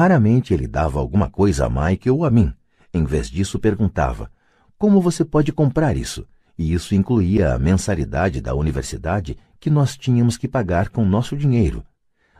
[0.00, 2.54] Raramente ele dava alguma coisa a Mike ou a mim.
[2.90, 4.30] Em vez disso, perguntava:
[4.78, 6.26] Como você pode comprar isso?
[6.56, 11.84] E isso incluía a mensalidade da universidade que nós tínhamos que pagar com nosso dinheiro.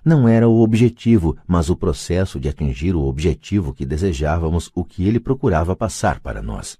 [0.02, 5.06] Não era o objetivo, mas o processo de atingir o objetivo que desejávamos, o que
[5.06, 6.78] ele procurava passar para nós.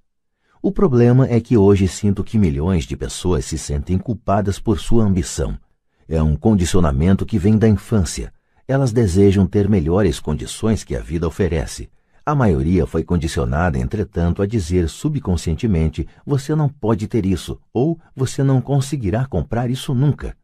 [0.63, 5.03] O problema é que hoje sinto que milhões de pessoas se sentem culpadas por sua
[5.03, 5.55] ambição.
[6.09, 8.33] É um condicionamento que vem da infância.
[8.71, 11.89] Elas desejam ter melhores condições que a vida oferece.
[12.25, 18.45] A maioria foi condicionada, entretanto, a dizer subconscientemente: você não pode ter isso, ou você
[18.45, 20.37] não conseguirá comprar isso nunca.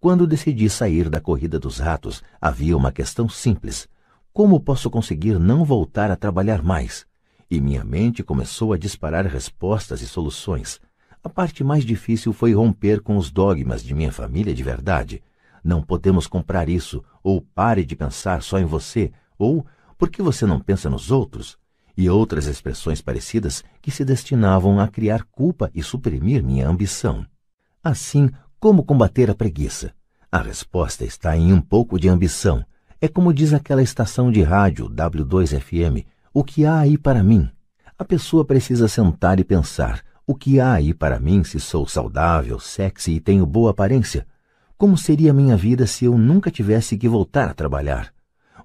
[0.00, 3.88] Quando decidi sair da corrida dos ratos, havia uma questão simples:
[4.32, 7.06] como posso conseguir não voltar a trabalhar mais?
[7.48, 10.80] E minha mente começou a disparar respostas e soluções.
[11.22, 15.22] A parte mais difícil foi romper com os dogmas de minha família de verdade.
[15.64, 20.44] Não podemos comprar isso, ou pare de pensar só em você, ou por que você
[20.44, 21.56] não pensa nos outros?
[21.96, 27.24] E outras expressões parecidas que se destinavam a criar culpa e suprimir minha ambição.
[27.82, 28.28] Assim,
[28.60, 29.94] como combater a preguiça?
[30.30, 32.64] A resposta está em um pouco de ambição.
[33.00, 37.48] É como diz aquela estação de rádio W2FM: o que há aí para mim?
[37.96, 42.58] A pessoa precisa sentar e pensar: o que há aí para mim se sou saudável,
[42.58, 44.26] sexy e tenho boa aparência?
[44.84, 48.12] Como seria minha vida se eu nunca tivesse que voltar a trabalhar?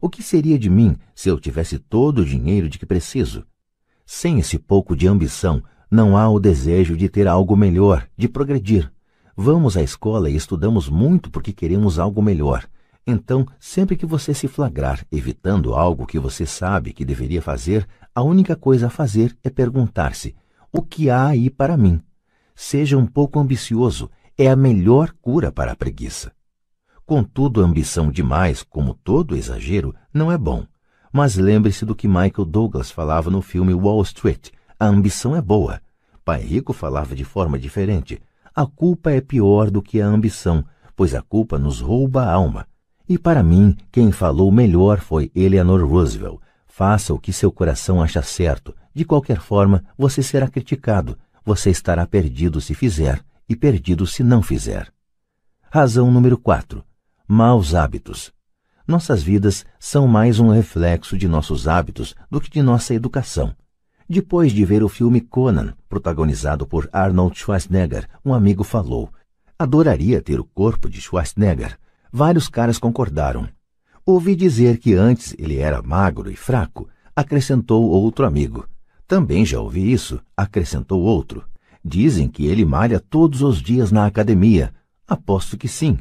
[0.01, 3.45] O que seria de mim se eu tivesse todo o dinheiro de que preciso?
[4.05, 8.91] Sem esse pouco de ambição, não há o desejo de ter algo melhor, de progredir.
[9.33, 12.67] Vamos à escola e estudamos muito porque queremos algo melhor.
[13.07, 18.21] Então, sempre que você se flagrar evitando algo que você sabe que deveria fazer, a
[18.21, 20.35] única coisa a fazer é perguntar-se:
[20.69, 22.01] o que há aí para mim?
[22.53, 24.11] Seja um pouco ambicioso,
[24.41, 26.31] é a melhor cura para a preguiça.
[27.05, 30.65] Contudo, a ambição demais, como todo exagero, não é bom.
[31.11, 35.81] Mas lembre-se do que Michael Douglas falava no filme Wall Street: a ambição é boa.
[36.23, 38.21] Pai Rico falava de forma diferente.
[38.55, 40.63] A culpa é pior do que a ambição,
[40.95, 42.65] pois a culpa nos rouba a alma.
[43.09, 46.39] E para mim, quem falou melhor foi Eleanor Roosevelt.
[46.65, 48.73] Faça o que seu coração acha certo.
[48.93, 51.17] De qualquer forma, você será criticado.
[51.43, 54.93] Você estará perdido se fizer e perdido se não fizer.
[55.71, 56.83] Razão número 4.
[57.27, 58.31] Maus hábitos.
[58.87, 63.55] Nossas vidas são mais um reflexo de nossos hábitos do que de nossa educação.
[64.07, 69.11] Depois de ver o filme Conan, protagonizado por Arnold Schwarzenegger, um amigo falou:
[69.57, 71.77] Adoraria ter o corpo de Schwarzenegger.
[72.11, 73.47] Vários caras concordaram.
[74.05, 78.67] Ouvi dizer que antes ele era magro e fraco, acrescentou outro amigo.
[79.07, 81.45] Também já ouvi isso, acrescentou outro.
[81.83, 84.73] Dizem que ele malha todos os dias na academia.
[85.07, 85.97] Aposto que sim.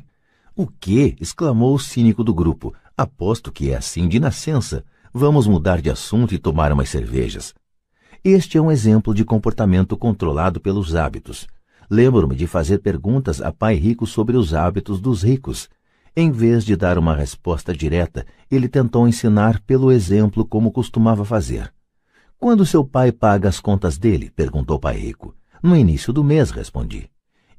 [0.55, 1.17] O quê?
[1.21, 2.75] exclamou o cínico do grupo.
[2.97, 4.85] Aposto que é assim de nascença.
[5.15, 7.55] Vamos mudar de assunto e tomar umas cervejas.
[8.25, 11.47] Este é um exemplo de comportamento controlado pelos hábitos.
[11.89, 15.69] Lembro-me de fazer perguntas a pai rico sobre os hábitos dos ricos.
[16.17, 21.73] Em vez de dar uma resposta direta, ele tentou ensinar pelo exemplo como costumava fazer.
[22.37, 24.31] Quando seu pai paga as contas dele?
[24.31, 25.38] perguntou o pai rico.
[25.63, 27.11] No início do mês, respondi.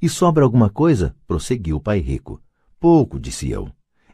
[0.02, 1.16] E sobra alguma coisa?
[1.28, 2.42] prosseguiu o pai rico.
[2.80, 3.70] Pouco, disse eu.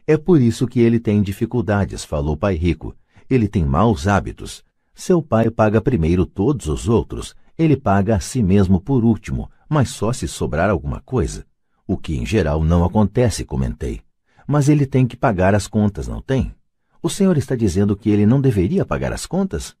[0.06, 2.96] É por isso que ele tem dificuldades, falou o pai rico.
[3.28, 4.64] Ele tem maus hábitos.
[4.94, 9.90] Seu pai paga primeiro todos os outros, ele paga a si mesmo por último, mas
[9.90, 11.46] só se sobrar alguma coisa.
[11.86, 14.00] O que em geral não acontece, comentei.
[14.46, 16.54] Mas ele tem que pagar as contas, não tem?
[17.02, 19.76] O senhor está dizendo que ele não deveria pagar as contas?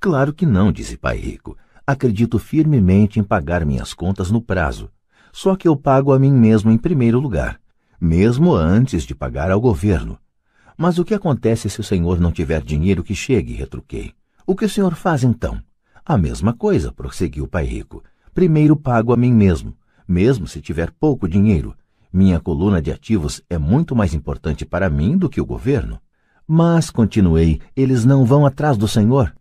[0.00, 1.56] Claro que não, disse Pai Rico.
[1.86, 4.90] Acredito firmemente em pagar minhas contas no prazo.
[5.30, 7.60] Só que eu pago a mim mesmo em primeiro lugar,
[8.00, 10.18] mesmo antes de pagar ao governo.
[10.78, 13.52] Mas o que acontece se o senhor não tiver dinheiro que chegue?
[13.52, 14.14] retruquei.
[14.46, 15.60] O que o senhor faz então?
[16.06, 18.02] A mesma coisa, prosseguiu o pai rico.
[18.32, 19.76] Primeiro pago a mim mesmo,
[20.08, 21.74] mesmo se tiver pouco dinheiro.
[22.12, 26.00] Minha coluna de ativos é muito mais importante para mim do que o governo.
[26.46, 29.34] Mas, continuei, eles não vão atrás do senhor?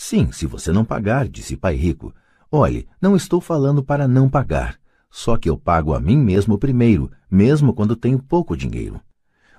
[0.00, 2.14] Sim, se você não pagar, disse pai rico.
[2.52, 4.78] Olhe, não estou falando para não pagar.
[5.10, 9.00] Só que eu pago a mim mesmo primeiro, mesmo quando tenho pouco dinheiro.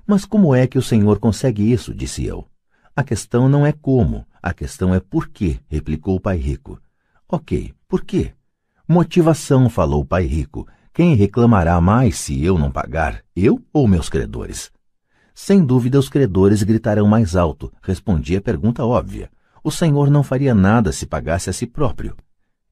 [0.07, 1.93] Mas como é que o senhor consegue isso?
[1.93, 2.47] disse eu.
[2.95, 6.81] A questão não é como, a questão é por quê, replicou o pai rico.
[7.27, 8.31] Ok, por quê?
[8.87, 10.65] Motivação, falou o pai rico.
[10.93, 14.71] Quem reclamará mais se eu não pagar, eu ou meus credores?
[15.35, 19.29] Sem dúvida os credores gritarão mais alto, respondi a pergunta óbvia.
[19.63, 22.15] O senhor não faria nada se pagasse a si próprio.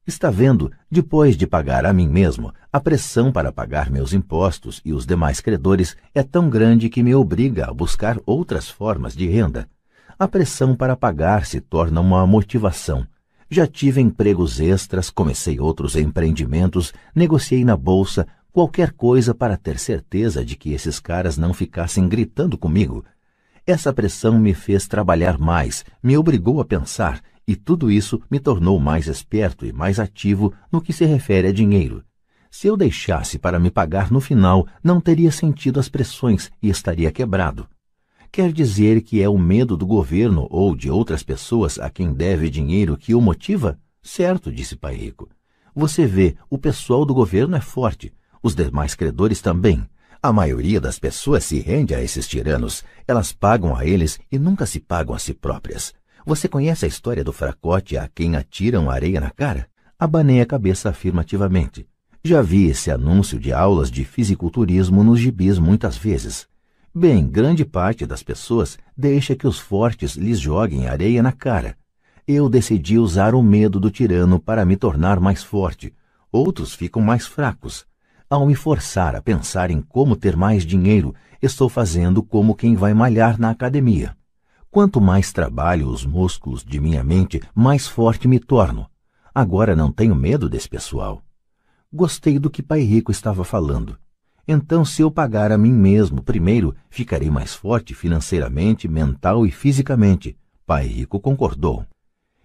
[0.06, 4.94] Está vendo, depois de pagar a mim mesmo, a pressão para pagar meus impostos e
[4.94, 9.68] os demais credores é tão grande que me obriga a buscar outras formas de renda
[10.18, 13.06] A pressão para pagar se torna uma motivação.
[13.50, 20.42] Já tive empregos extras, comecei outros empreendimentos, negociei na bolsa, qualquer coisa para ter certeza
[20.42, 23.04] de que esses caras não ficassem gritando comigo.
[23.68, 28.80] Essa pressão me fez trabalhar mais, me obrigou a pensar, e tudo isso me tornou
[28.80, 32.02] mais esperto e mais ativo no que se refere a dinheiro.
[32.50, 37.12] Se eu deixasse para me pagar no final, não teria sentido as pressões e estaria
[37.12, 37.68] quebrado.
[38.32, 42.48] Quer dizer que é o medo do governo ou de outras pessoas a quem deve
[42.48, 43.78] dinheiro que o motiva?
[44.02, 45.28] Certo, disse Pai Rico.
[45.74, 49.86] Você vê, o pessoal do governo é forte, os demais credores também.
[50.20, 52.82] A maioria das pessoas se rende a esses tiranos.
[53.06, 55.94] Elas pagam a eles e nunca se pagam a si próprias.
[56.26, 59.68] Você conhece a história do fracote a quem atiram areia na cara?
[59.96, 61.86] Abanei a cabeça afirmativamente.
[62.24, 66.48] Já vi esse anúncio de aulas de fisiculturismo nos gibis muitas vezes.
[66.92, 71.76] Bem, grande parte das pessoas deixa que os fortes lhes joguem areia na cara.
[72.26, 75.94] Eu decidi usar o medo do tirano para me tornar mais forte.
[76.32, 77.86] Outros ficam mais fracos.
[78.30, 82.92] Ao me forçar a pensar em como ter mais dinheiro, estou fazendo como quem vai
[82.92, 84.14] malhar na academia.
[84.70, 88.86] Quanto mais trabalho os músculos de minha mente, mais forte me torno.
[89.34, 91.22] Agora não tenho medo desse pessoal.
[91.90, 93.96] Gostei do que Pai Rico estava falando.
[94.46, 100.36] Então, se eu pagar a mim mesmo primeiro, ficarei mais forte financeiramente, mental e fisicamente.
[100.66, 101.82] Pai Rico concordou.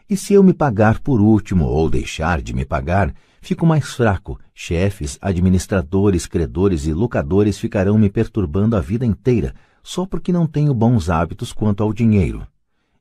[0.09, 4.39] E se eu me pagar por último ou deixar de me pagar, fico mais fraco.
[4.55, 9.53] Chefes, administradores, credores e locadores ficarão me perturbando a vida inteira,
[9.83, 12.47] só porque não tenho bons hábitos quanto ao dinheiro.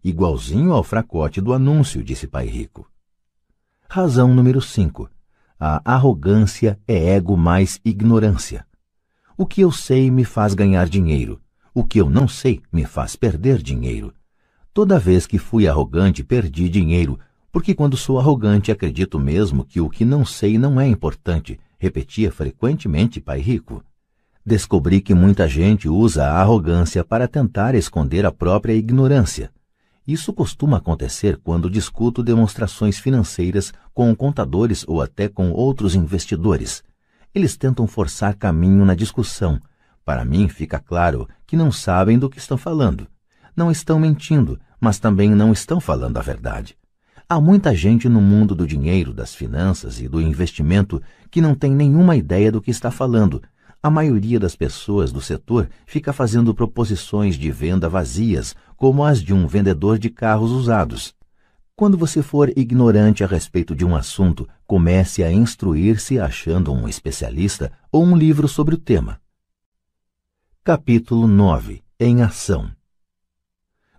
[0.02, 2.90] Igualzinho ao fracote do anúncio, disse Pai Rico.
[3.88, 5.08] Razão número 5.
[5.60, 8.66] A arrogância é ego mais ignorância.
[9.36, 11.40] O que eu sei me faz ganhar dinheiro.
[11.72, 14.12] O que eu não sei me faz perder dinheiro.
[14.74, 17.18] Toda vez que fui arrogante, perdi dinheiro,
[17.52, 22.32] porque quando sou arrogante acredito mesmo que o que não sei não é importante, repetia
[22.32, 23.84] frequentemente Pai Rico.
[24.44, 29.52] Descobri que muita gente usa a arrogância para tentar esconder a própria ignorância.
[30.08, 36.82] Isso costuma acontecer quando discuto demonstrações financeiras com contadores ou até com outros investidores.
[37.34, 39.60] Eles tentam forçar caminho na discussão.
[40.04, 43.06] Para mim, fica claro que não sabem do que estão falando.
[43.54, 46.76] Não estão mentindo, mas também não estão falando a verdade.
[47.32, 51.00] Há muita gente no mundo do dinheiro, das finanças e do investimento
[51.30, 53.42] que não tem nenhuma ideia do que está falando.
[53.82, 59.32] A maioria das pessoas do setor fica fazendo proposições de venda vazias, como as de
[59.32, 61.14] um vendedor de carros usados.
[61.74, 67.72] Quando você for ignorante a respeito de um assunto, comece a instruir-se achando um especialista
[67.90, 69.18] ou um livro sobre o tema.
[70.62, 72.70] Capítulo 9 Em Ação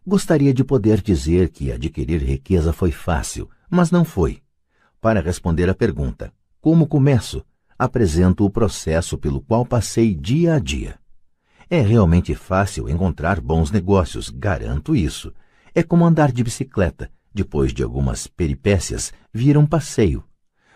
[0.06, 4.42] Gostaria de poder dizer que adquirir riqueza foi fácil, mas não foi.
[5.00, 7.44] Para responder à pergunta, como começo?
[7.78, 11.00] Apresento o processo pelo qual passei dia a dia.
[11.70, 15.34] É realmente fácil encontrar bons negócios, garanto isso.
[15.74, 20.24] É como andar de bicicleta depois de algumas peripécias, vira um passeio.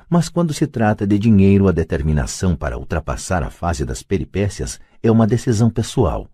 [0.09, 5.11] Mas quando se trata de dinheiro, a determinação para ultrapassar a fase das peripécias é
[5.11, 6.27] uma decisão pessoal.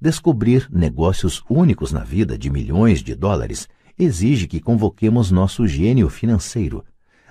[0.00, 3.66] Descobrir negócios únicos na vida de milhões de dólares
[3.98, 6.84] exige que convoquemos nosso gênio financeiro.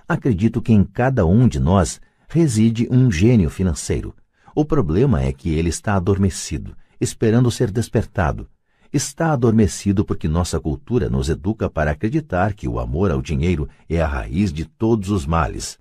[0.08, 4.16] Acredito que em cada um de nós reside um gênio financeiro.
[4.56, 8.48] O problema é que ele está adormecido, esperando ser despertado,
[8.92, 14.02] está adormecido porque nossa cultura nos educa para acreditar que o amor ao dinheiro é
[14.02, 15.78] a raiz de todos os males.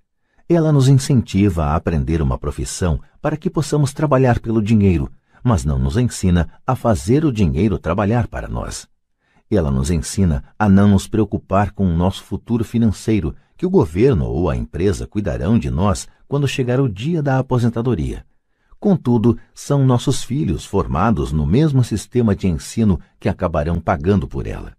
[0.49, 5.11] Ela nos incentiva a aprender uma profissão para que possamos trabalhar pelo dinheiro,
[5.45, 8.89] mas não nos ensina a fazer o dinheiro trabalhar para nós.
[9.51, 14.25] Ela nos ensina a não nos preocupar com o nosso futuro financeiro, que o governo
[14.25, 18.25] ou a empresa cuidarão de nós quando chegar o dia da aposentadoria.
[18.81, 24.77] Contudo, são nossos filhos formados no mesmo sistema de ensino que acabarão pagando por ela.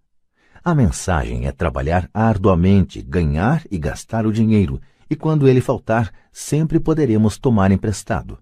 [0.64, 6.80] A mensagem é trabalhar arduamente, ganhar e gastar o dinheiro, e quando ele faltar, sempre
[6.80, 8.40] poderemos tomar emprestado.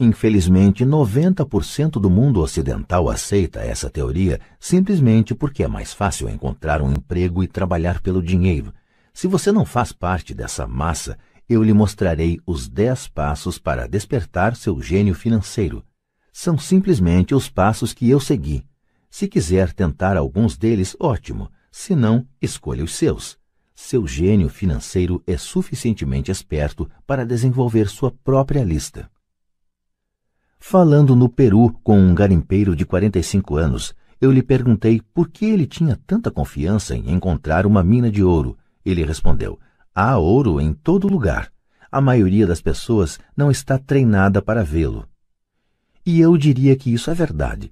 [0.00, 6.92] Infelizmente, 90% do mundo ocidental aceita essa teoria simplesmente porque é mais fácil encontrar um
[6.92, 8.72] emprego e trabalhar pelo dinheiro.
[9.12, 14.54] Se você não faz parte dessa massa, eu lhe mostrarei os dez passos para despertar
[14.54, 15.84] seu gênio financeiro.
[16.32, 18.64] São simplesmente os passos que eu segui.
[19.10, 21.50] Se quiser tentar alguns deles, ótimo.
[21.72, 23.36] Se não, escolha os seus.
[23.74, 29.10] Seu gênio financeiro é suficientemente esperto para desenvolver sua própria lista.
[30.60, 35.64] Falando no Peru com um garimpeiro de 45 anos, Eu lhe perguntei por que ele
[35.64, 38.58] tinha tanta confiança em encontrar uma mina de ouro.
[38.84, 39.60] Ele respondeu:
[39.94, 41.52] Há ouro em todo lugar.
[41.90, 45.06] A maioria das pessoas não está treinada para vê-lo.
[46.04, 47.70] E eu diria que isso é verdade.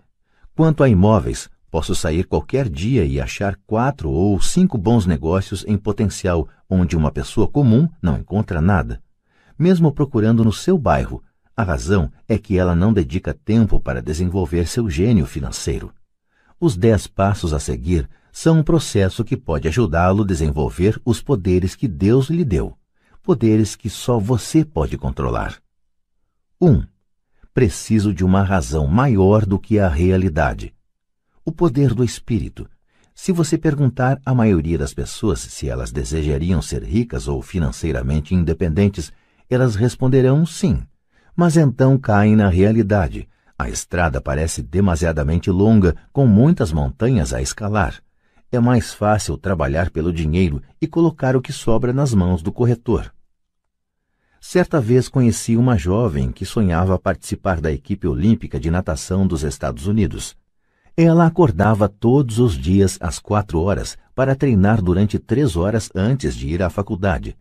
[0.55, 5.77] Quanto a imóveis, posso sair qualquer dia e achar quatro ou cinco bons negócios em
[5.77, 9.03] potencial onde uma pessoa comum não encontra nada.
[9.59, 11.23] Mesmo procurando no seu bairro,
[11.57, 15.91] a razão é que ela não dedica tempo para desenvolver seu gênio financeiro.
[16.61, 21.75] Os dez passos a seguir são um processo que pode ajudá-lo a desenvolver os poderes
[21.75, 22.77] que Deus lhe deu,
[23.23, 25.57] poderes que só você pode controlar.
[26.61, 26.71] 1.
[26.71, 26.87] Um,
[27.55, 30.75] preciso de uma razão maior do que a realidade.
[31.43, 32.69] O poder do espírito.
[33.15, 39.11] Se você perguntar à maioria das pessoas se elas desejariam ser ricas ou financeiramente independentes,
[39.49, 40.87] elas responderão sim.
[41.37, 43.29] Mas então caem na realidade.
[43.59, 48.03] A estrada parece demasiadamente longa, com muitas montanhas a escalar
[48.57, 53.13] é mais fácil trabalhar pelo dinheiro e colocar o que sobra nas mãos do corretor.
[54.41, 59.87] Certa vez conheci uma jovem que sonhava participar da equipe olímpica de natação dos Estados
[59.87, 60.37] Unidos.
[60.97, 66.49] Ela acordava todos os dias às quatro horas para treinar durante três horas antes de
[66.49, 67.37] ir à faculdade.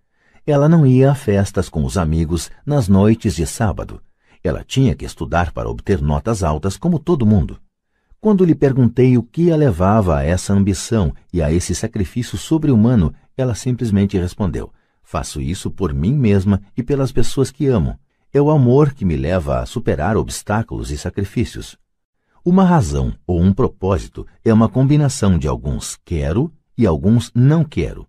[0.48, 4.00] Ela não ia a festas com os amigos nas noites de sábado.
[4.44, 7.60] Ela tinha que estudar para obter notas altas como todo mundo.
[8.22, 13.12] Quando lhe perguntei o que a levava a essa ambição e a esse sacrifício sobre-humano,
[13.36, 14.72] ela simplesmente respondeu:
[15.02, 17.98] Faço isso por mim mesma e pelas pessoas que amo.
[18.32, 21.75] É o amor que me leva a superar obstáculos e sacrifícios.
[22.44, 28.08] Uma razão ou um propósito é uma combinação de alguns quero e alguns não quero.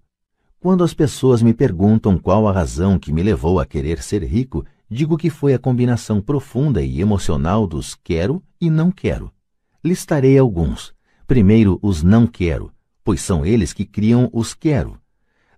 [0.67, 4.67] Quando as pessoas me perguntam qual a razão que me levou a querer ser rico,
[4.91, 9.31] digo que foi a combinação profunda e emocional dos quero e não quero.
[9.85, 10.93] Listarei alguns.
[11.25, 12.73] Primeiro, os não quero,
[13.05, 14.99] pois são eles que criam os quero.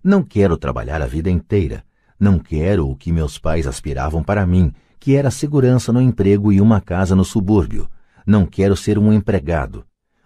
[0.03, 1.83] Não quero trabalhar a vida inteira.
[2.19, 6.61] Não quero o que meus pais aspiravam para mim, que era segurança no emprego e
[6.61, 7.89] uma casa no subúrbio.
[8.27, 9.83] Não quero ser um empregado.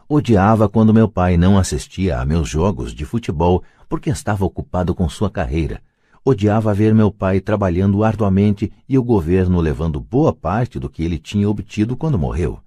[0.08, 5.08] Odiava quando meu pai não assistia a meus jogos de futebol porque estava ocupado com
[5.08, 5.82] sua carreira.
[6.26, 11.18] Odiava ver meu pai trabalhando arduamente e o governo levando boa parte do que ele
[11.18, 12.60] tinha obtido quando morreu.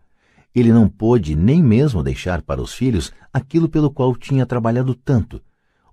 [0.55, 5.40] Ele não pôde nem mesmo deixar para os filhos aquilo pelo qual tinha trabalhado tanto.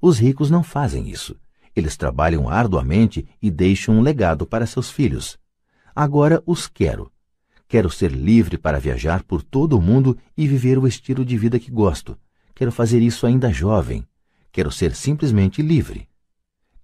[0.01, 1.35] Os ricos não fazem isso.
[1.75, 5.37] Eles trabalham arduamente e deixam um legado para seus filhos.
[5.95, 7.12] Agora os quero.
[7.67, 11.59] Quero ser livre para viajar por todo o mundo e viver o estilo de vida
[11.59, 12.17] que gosto.
[12.53, 14.05] Quero fazer isso ainda jovem.
[14.51, 16.07] Quero ser simplesmente livre.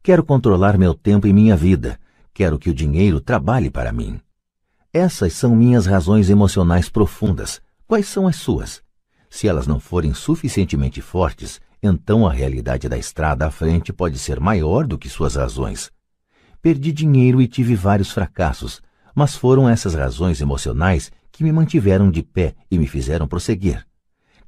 [0.02, 2.00] Quero controlar meu tempo e minha vida.
[2.34, 4.20] Quero que o dinheiro trabalhe para mim.
[4.92, 8.84] Essas são minhas razões emocionais profundas Quais são as suas?
[9.32, 14.40] Se elas não forem suficientemente fortes, então a realidade da estrada à frente pode ser
[14.40, 15.92] maior do que suas razões.
[16.62, 18.80] Perdi dinheiro e tive vários fracassos,
[19.20, 23.86] mas foram essas razões emocionais que me mantiveram de pé e me fizeram prosseguir.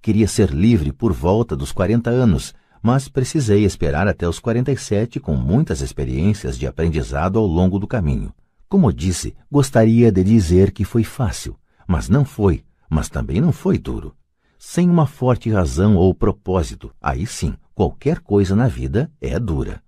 [0.02, 5.36] Queria ser livre por volta dos 40 anos, mas precisei esperar até os 47 com
[5.36, 8.34] muitas experiências de aprendizado ao longo do caminho.
[8.70, 13.78] Como disse, gostaria de dizer que foi fácil, mas não foi, mas também não foi
[13.78, 14.16] duro.
[14.58, 19.84] Sem uma forte razão ou propósito, aí sim, qualquer coisa na vida é dura.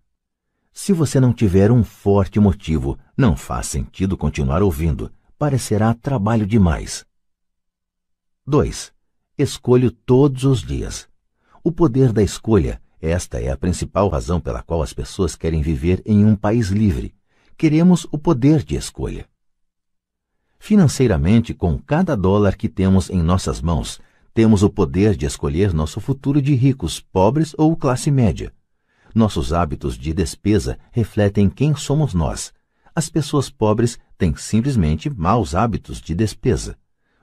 [0.73, 7.05] Se você não tiver um forte motivo, não faz sentido continuar ouvindo, parecerá trabalho demais.
[8.45, 8.91] 2.
[9.37, 11.07] Escolho todos os dias.
[11.63, 16.01] O poder da escolha, esta é a principal razão pela qual as pessoas querem viver
[16.07, 17.13] em um país livre.
[17.55, 19.29] Queremos o poder de escolha.
[20.57, 24.01] Financeiramente, com cada dólar que temos em nossas mãos,
[24.33, 28.51] temos o poder de escolher nosso futuro de ricos, pobres ou classe média.
[29.13, 32.51] Nossos hábitos de despesa refletem quem somos nós.
[32.95, 36.75] As pessoas pobres têm simplesmente maus hábitos de despesa.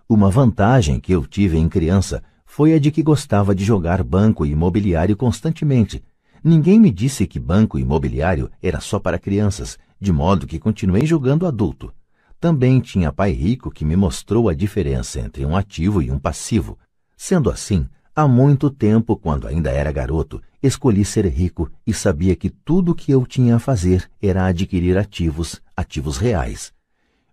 [0.09, 4.47] Uma vantagem que eu tive em criança foi a de que gostava de jogar banco
[4.47, 6.02] imobiliário constantemente.
[6.42, 11.47] Ninguém me disse que banco imobiliário era só para crianças, de modo que continuei jogando
[11.47, 11.92] adulto.
[12.40, 16.78] Também tinha pai rico que me mostrou a diferença entre um ativo e um passivo.
[17.16, 22.50] Sendo assim, há muito tempo, quando ainda era garoto, escolhi ser rico e sabia que
[22.50, 26.72] tudo o que eu tinha a fazer era adquirir ativos, ativos reais.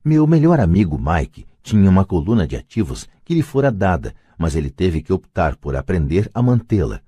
[0.04, 4.70] Meu melhor amigo Mike tinha uma coluna de ativos que lhe fora dada, mas ele
[4.70, 7.02] teve que optar por aprender a mantê-la.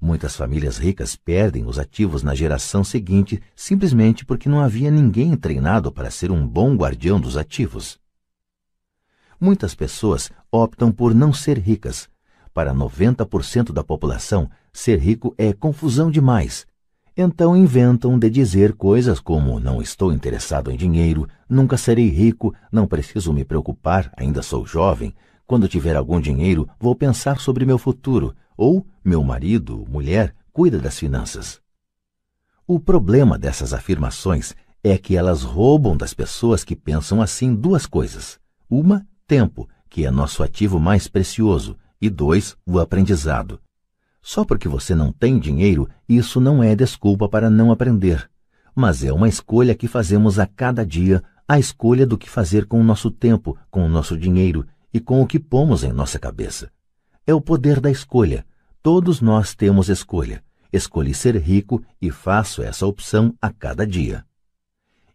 [0.00, 5.90] Muitas famílias ricas perdem os ativos na geração seguinte simplesmente porque não havia ninguém treinado
[5.90, 7.98] para ser um bom guardião dos ativos.
[9.38, 12.08] Muitas pessoas optam por não ser ricas.
[12.56, 16.66] Para 90% da população, ser rico é confusão demais.
[17.14, 22.86] Então inventam de dizer coisas como não estou interessado em dinheiro, nunca serei rico, não
[22.86, 25.14] preciso me preocupar, ainda sou jovem,
[25.46, 30.98] quando tiver algum dinheiro vou pensar sobre meu futuro, ou meu marido, mulher, cuida das
[30.98, 31.60] finanças.
[32.66, 38.40] O problema dessas afirmações é que elas roubam das pessoas que pensam assim duas coisas.
[38.70, 43.60] Uma, tempo, que é nosso ativo mais precioso, e dois, o aprendizado.
[44.20, 48.28] Só porque você não tem dinheiro, isso não é desculpa para não aprender,
[48.74, 52.80] mas é uma escolha que fazemos a cada dia, a escolha do que fazer com
[52.80, 56.70] o nosso tempo, com o nosso dinheiro e com o que pomos em nossa cabeça.
[57.26, 58.44] É o poder da escolha.
[58.82, 60.44] Todos nós temos escolha.
[60.72, 64.24] Escolhi ser rico e faço essa opção a cada dia.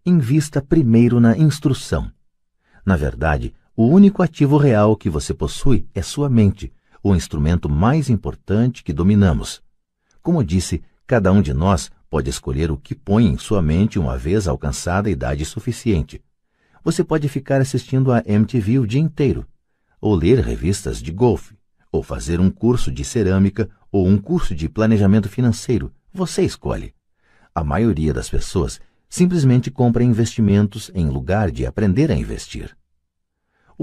[0.05, 2.11] Invista primeiro na instrução.
[2.85, 8.09] Na verdade, o único ativo real que você possui é sua mente, o instrumento mais
[8.09, 9.61] importante que dominamos.
[10.21, 14.17] Como disse, cada um de nós pode escolher o que põe em sua mente uma
[14.17, 16.21] vez alcançada a idade suficiente.
[16.83, 19.45] Você pode ficar assistindo a MTV o dia inteiro,
[20.01, 21.55] ou ler revistas de golfe,
[21.91, 25.91] ou fazer um curso de cerâmica ou um curso de planejamento financeiro.
[26.13, 26.93] Você escolhe.
[27.53, 32.75] A maioria das pessoas simplesmente compra investimentos em lugar de aprender a investir.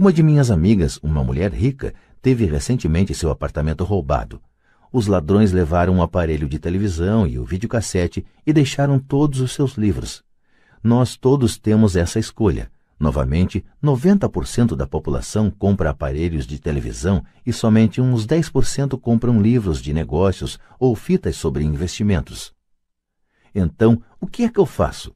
[0.00, 4.40] Uma de minhas amigas, uma mulher rica, teve recentemente seu apartamento roubado.
[4.92, 9.72] Os ladrões levaram um aparelho de televisão e o videocassete e deixaram todos os seus
[9.72, 10.22] livros.
[10.80, 12.70] Nós todos temos essa escolha.
[12.96, 19.92] Novamente, 90% da população compra aparelhos de televisão e somente uns 10% compram livros de
[19.92, 22.54] negócios ou fitas sobre investimentos.
[23.52, 25.12] Então, o que é que eu faço?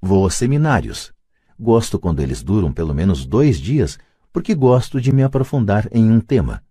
[0.00, 1.12] Vou a seminários.
[1.58, 3.98] Gosto quando eles duram pelo menos dois dias
[4.32, 6.62] porque gosto de me aprofundar em um tema.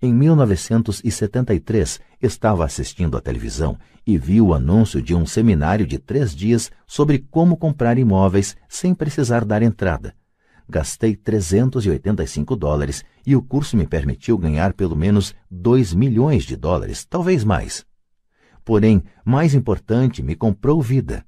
[0.00, 6.34] Em 1973, estava assistindo à televisão e vi o anúncio de um seminário de três
[6.34, 10.14] dias sobre como comprar imóveis sem precisar dar entrada.
[10.68, 17.04] Gastei 385 dólares e o curso me permitiu ganhar pelo menos 2 milhões de dólares,
[17.04, 17.86] talvez mais.
[18.64, 21.24] Porém, mais importante, me comprou vida.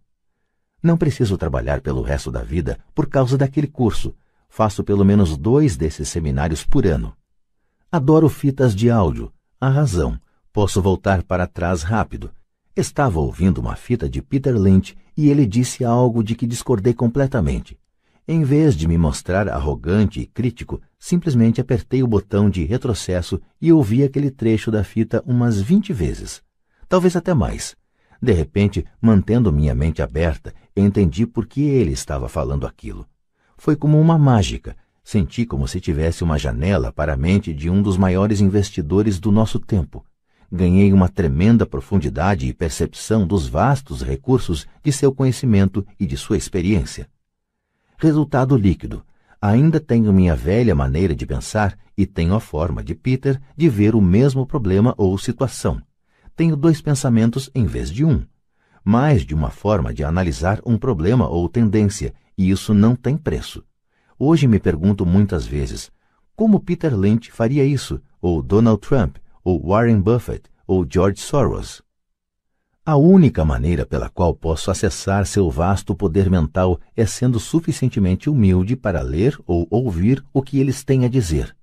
[0.82, 4.14] Não preciso trabalhar pelo resto da vida por causa daquele curso,
[4.48, 7.14] Faço pelo menos dois desses seminários por ano.
[7.90, 9.32] Adoro fitas de áudio.
[9.60, 10.18] A razão.
[10.52, 12.30] Posso voltar para trás rápido.
[12.74, 17.78] Estava ouvindo uma fita de Peter Lynch e ele disse algo de que discordei completamente.
[18.26, 23.72] Em vez de me mostrar arrogante e crítico, simplesmente apertei o botão de retrocesso e
[23.72, 26.42] ouvi aquele trecho da fita umas vinte vezes.
[26.88, 27.74] Talvez até mais.
[28.20, 33.06] De repente, mantendo minha mente aberta, entendi por que ele estava falando aquilo.
[33.58, 34.76] Foi como uma mágica.
[35.02, 39.32] Senti como se tivesse uma janela para a mente de um dos maiores investidores do
[39.32, 40.04] nosso tempo.
[40.50, 46.36] Ganhei uma tremenda profundidade e percepção dos vastos recursos de seu conhecimento e de sua
[46.36, 47.08] experiência.
[47.98, 49.04] Resultado líquido.
[49.42, 53.96] Ainda tenho minha velha maneira de pensar e tenho a forma de Peter de ver
[53.96, 55.82] o mesmo problema ou situação.
[56.36, 58.24] Tenho dois pensamentos em vez de um.
[58.84, 63.64] Mais de uma forma de analisar um problema ou tendência e isso não tem preço.
[64.16, 65.90] Hoje me pergunto muitas vezes
[66.38, 71.82] como Peter Lynch faria isso, ou Donald Trump, ou Warren Buffett, ou George Soros.
[72.86, 78.76] A única maneira pela qual posso acessar seu vasto poder mental é sendo suficientemente humilde
[78.76, 81.56] para ler ou ouvir o que eles têm a dizer.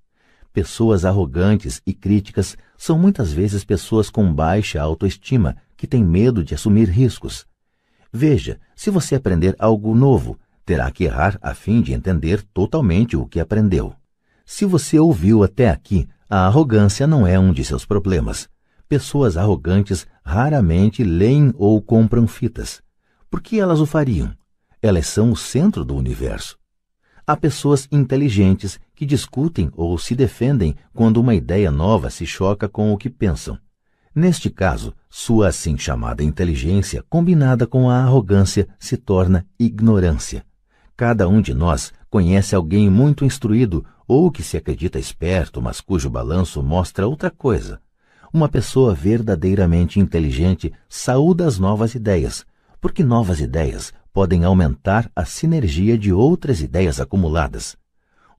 [0.51, 6.53] Pessoas arrogantes e críticas são muitas vezes pessoas com baixa autoestima que têm medo de
[6.53, 7.47] assumir riscos.
[8.11, 13.25] Veja, se você aprender algo novo, terá que errar a fim de entender totalmente o
[13.25, 13.93] que aprendeu.
[14.45, 18.49] Se você ouviu até aqui, a arrogância não é um de seus problemas.
[18.89, 22.82] Pessoas arrogantes raramente leem ou compram fitas.
[23.30, 24.34] Por que elas o fariam?
[24.82, 26.58] Elas são o centro do universo.
[27.28, 32.93] Há pessoas inteligentes que discutem ou se defendem quando uma ideia nova se choca com
[32.93, 33.58] o que pensam.
[34.13, 40.45] Neste caso, sua assim chamada inteligência, combinada com a arrogância, se torna ignorância.
[40.97, 46.10] Cada um de nós conhece alguém muito instruído ou que se acredita esperto, mas cujo
[46.10, 47.81] balanço mostra outra coisa.
[48.31, 52.45] Uma pessoa verdadeiramente inteligente saúda as novas ideias,
[52.79, 57.75] porque novas ideias podem aumentar a sinergia de outras ideias acumuladas.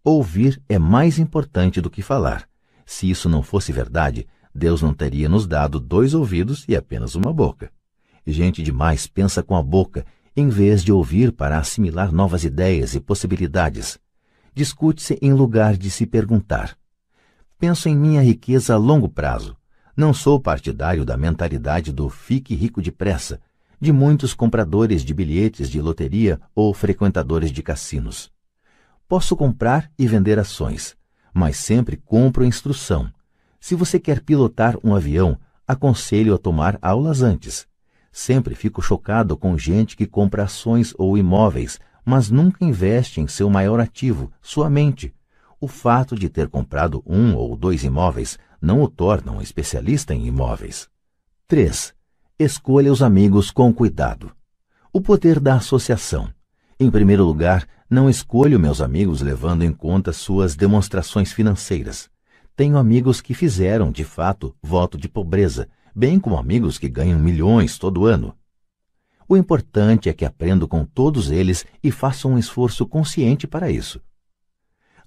[0.03, 2.49] Ouvir é mais importante do que falar.
[2.87, 7.33] Se isso não fosse verdade, Deus não teria nos dado dois ouvidos e apenas uma
[7.33, 7.71] boca.
[8.27, 13.01] Gente demais pensa com a boca em vez de ouvir para assimilar novas ideias e
[13.01, 13.99] possibilidades.
[14.55, 16.77] Discute-se em lugar de se perguntar.
[17.59, 19.57] Penso em minha riqueza a longo prazo.
[19.97, 23.41] Não sou partidário da mentalidade do fique rico depressa,
[23.81, 28.31] de muitos compradores de bilhetes de loteria ou frequentadores de cassinos.
[29.09, 30.95] Posso comprar e vender ações,
[31.33, 33.11] mas sempre compro instrução.
[33.59, 37.67] Se você quer pilotar um avião, aconselho a tomar aulas antes.
[38.19, 43.51] Sempre fico chocado com gente que compra ações ou imóveis, mas nunca investe em seu
[43.51, 45.15] maior ativo, sua mente.
[45.61, 50.27] O fato de ter comprado um ou dois imóveis não o torna um especialista em
[50.27, 50.89] imóveis.
[51.47, 51.95] 3.
[52.39, 54.33] Escolha os amigos com cuidado.
[54.91, 56.33] O poder da associação.
[56.81, 62.09] Em primeiro lugar, não escolho meus amigos levando em conta suas demonstrações financeiras.
[62.57, 67.79] Tenho amigos que fizeram, de fato, voto de pobreza, bem como amigos que ganham milhões
[67.79, 68.37] todo ano.
[69.27, 73.99] O importante é que aprendo com todos eles e faço um esforço consciente para isso.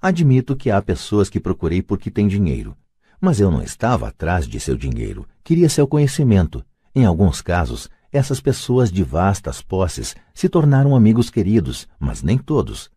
[0.02, 2.76] Admito que há pessoas que procurei porque têm dinheiro,
[3.22, 8.42] mas eu não estava atrás de seu dinheiro, queria seu conhecimento, em alguns casos, essas
[8.42, 12.90] pessoas de vastas posses se tornaram amigos queridos, mas nem todos.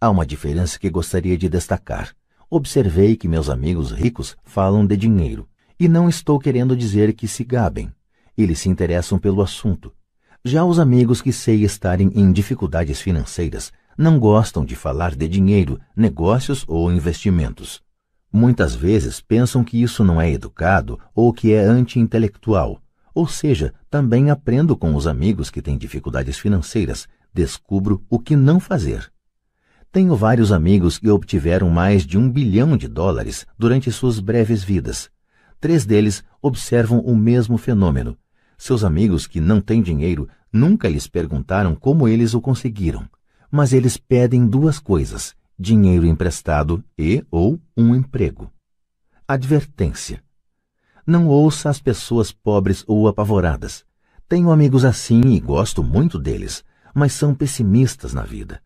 [0.00, 2.14] Há uma diferença que gostaria de destacar.
[2.48, 5.48] Observei que meus amigos ricos falam de dinheiro,
[5.82, 7.92] e não estou querendo dizer que se gabem.
[8.38, 9.92] Eles se interessam pelo assunto.
[10.44, 15.80] Já os amigos que sei estarem em dificuldades financeiras não gostam de falar de dinheiro,
[15.96, 17.82] negócios ou investimentos.
[18.32, 22.80] Muitas vezes pensam que isso não é educado ou que é anti-intelectual,
[23.12, 28.60] ou seja, também aprendo com os amigos que têm dificuldades financeiras, descubro o que não
[28.60, 29.10] fazer.
[29.90, 35.10] Tenho vários amigos que obtiveram mais de um bilhão de dólares durante suas breves vidas.
[35.62, 38.18] Três deles observam o mesmo fenômeno.
[38.58, 43.08] Seus amigos que não têm dinheiro nunca lhes perguntaram como eles o conseguiram,
[43.48, 48.50] mas eles pedem duas coisas: dinheiro emprestado e ou um emprego.
[49.28, 50.20] Advertência
[51.06, 53.84] não ouça as pessoas pobres ou apavoradas.
[54.28, 58.60] Tenho amigos assim e gosto muito deles, mas são pessimistas na vida.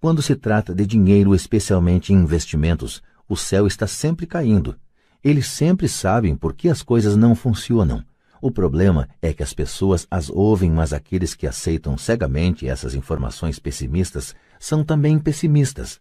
[0.00, 4.74] Quando se trata de dinheiro, especialmente em investimentos, o céu está sempre caindo.
[5.22, 8.02] Eles sempre sabem por que as coisas não funcionam.
[8.40, 13.58] O problema é que as pessoas as ouvem, mas aqueles que aceitam cegamente essas informações
[13.58, 16.00] pessimistas são também pessimistas.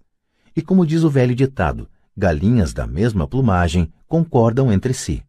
[0.56, 5.22] E como diz o velho ditado, galinhas da mesma plumagem concordam entre si.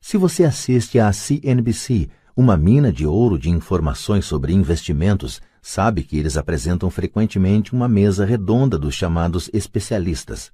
[0.00, 6.16] Se você assiste à CNBC, uma mina de ouro de informações sobre investimentos, sabe que
[6.16, 10.52] eles apresentam frequentemente uma mesa redonda dos chamados especialistas.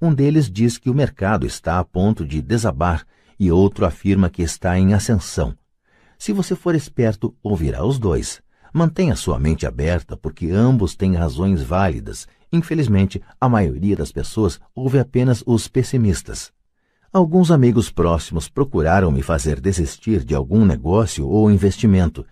[0.00, 3.06] Um deles diz que o mercado está a ponto de desabar
[3.38, 5.56] e outro afirma que está em ascensão.
[6.18, 8.42] Se você for esperto, ouvirá os dois.
[8.72, 12.26] Mantenha sua mente aberta, porque ambos têm razões válidas.
[12.52, 16.52] Infelizmente, a maioria das pessoas ouve apenas os pessimistas.
[17.10, 22.26] Alguns amigos próximos procuraram me fazer desistir de algum negócio ou investimento.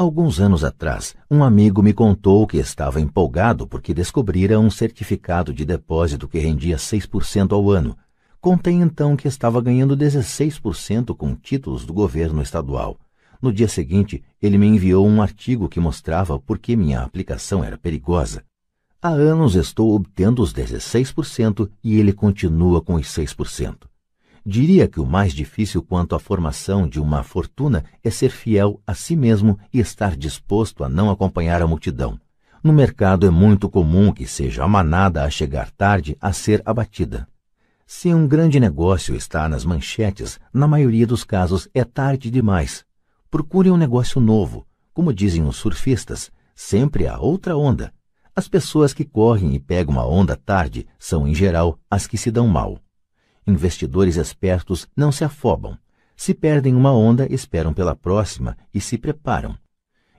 [0.00, 5.62] Alguns anos atrás, um amigo me contou que estava empolgado porque descobrira um certificado de
[5.62, 7.94] depósito que rendia 6% ao ano.
[8.40, 12.98] Contei então que estava ganhando 16% com títulos do governo estadual.
[13.42, 17.76] No dia seguinte, ele me enviou um artigo que mostrava por que minha aplicação era
[17.76, 18.42] perigosa.
[19.02, 23.89] Há anos estou obtendo os 16% e ele continua com os 6%.
[24.52, 28.94] Diria que o mais difícil quanto à formação de uma fortuna é ser fiel a
[28.94, 32.18] si mesmo e estar disposto a não acompanhar a multidão.
[32.60, 37.28] No mercado é muito comum que seja a manada a chegar tarde a ser abatida.
[37.86, 42.84] Se um grande negócio está nas manchetes, na maioria dos casos é tarde demais.
[43.30, 44.66] Procure um negócio novo.
[44.92, 47.94] Como dizem os surfistas, sempre há outra onda.
[48.34, 52.32] As pessoas que correm e pegam a onda tarde são, em geral, as que se
[52.32, 52.80] dão mal.
[53.46, 55.78] Investidores espertos não se afobam.
[56.16, 59.56] Se perdem uma onda, esperam pela próxima e se preparam.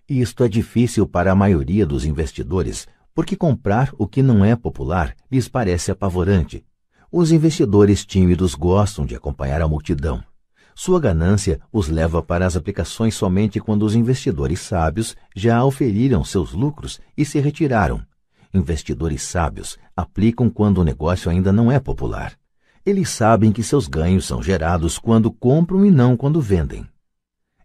[0.09, 5.15] Isto é difícil para a maioria dos investidores, porque comprar o que não é popular
[5.31, 6.65] lhes parece apavorante.
[7.11, 10.23] Os investidores tímidos gostam de acompanhar a multidão.
[10.73, 16.53] Sua ganância os leva para as aplicações somente quando os investidores sábios já auferiram seus
[16.53, 18.01] lucros e se retiraram.
[18.53, 22.40] Investidores sábios aplicam quando o negócio ainda não é popular.
[22.83, 26.87] Eles sabem que seus ganhos são gerados quando compram e não quando vendem.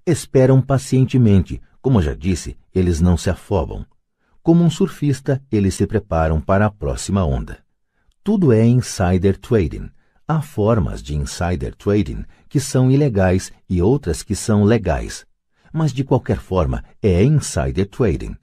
[0.04, 3.84] Esperam pacientemente, como já disse, eles não se afobam.
[4.42, 7.58] Como um surfista, eles se preparam para a próxima onda.
[8.22, 9.90] Tudo é insider trading.
[10.28, 15.24] Há formas de insider trading que são ilegais e outras que são legais.
[15.72, 18.36] Mas de qualquer forma, é insider trading.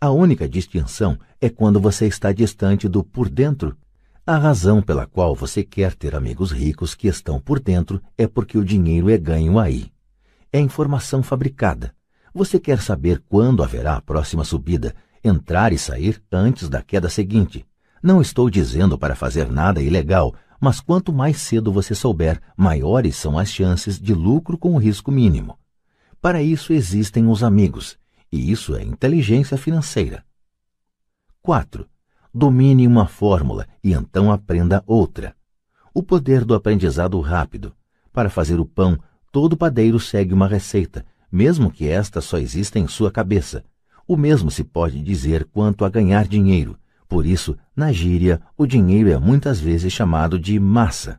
[0.00, 3.76] A única distinção é quando você está distante do por dentro
[4.28, 8.58] A razão pela qual você quer ter amigos ricos que estão por dentro é porque
[8.58, 9.90] o dinheiro é ganho aí.
[10.52, 11.94] É informação fabricada.
[12.34, 17.64] Você quer saber quando haverá a próxima subida, entrar e sair antes da queda seguinte.
[18.02, 23.38] Não estou dizendo para fazer nada ilegal, mas quanto mais cedo você souber, maiores são
[23.38, 25.58] as chances de lucro com o risco mínimo.
[26.20, 27.98] Para isso existem os amigos,
[28.30, 30.22] e isso é inteligência financeira.
[31.40, 31.88] 4.
[32.32, 35.34] Domine uma fórmula e então aprenda outra.
[35.94, 37.74] O poder do aprendizado rápido.
[38.12, 38.98] Para fazer o pão,
[39.32, 43.64] todo padeiro segue uma receita, mesmo que esta só exista em sua cabeça.
[44.06, 46.78] O mesmo se pode dizer quanto a ganhar dinheiro.
[47.08, 51.18] Por isso, na gíria, o dinheiro é muitas vezes chamado de massa.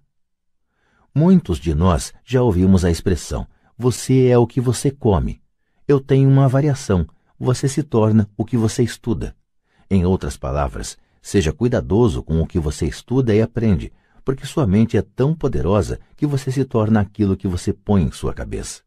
[1.14, 5.42] Muitos de nós já ouvimos a expressão: você é o que você come.
[5.88, 7.08] Eu tenho uma variação:
[7.40, 9.36] você se torna o que você estuda.
[9.90, 13.92] Em outras palavras, seja cuidadoso com o que você estuda e aprende,
[14.24, 18.12] porque sua mente é tão poderosa que você se torna aquilo que você põe em
[18.12, 18.82] sua cabeça.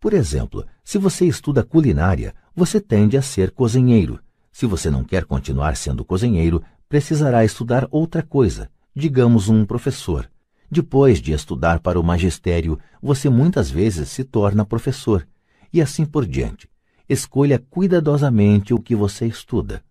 [0.00, 4.18] Por exemplo, se você estuda culinária, você tende a ser cozinheiro.
[4.50, 10.30] Se você não quer continuar sendo cozinheiro, precisará estudar outra coisa, digamos um professor.
[10.70, 15.26] Depois de estudar para o magistério, você muitas vezes se torna professor,
[15.72, 16.68] e assim por diante.
[17.08, 19.84] Escolha cuidadosamente o que você estuda.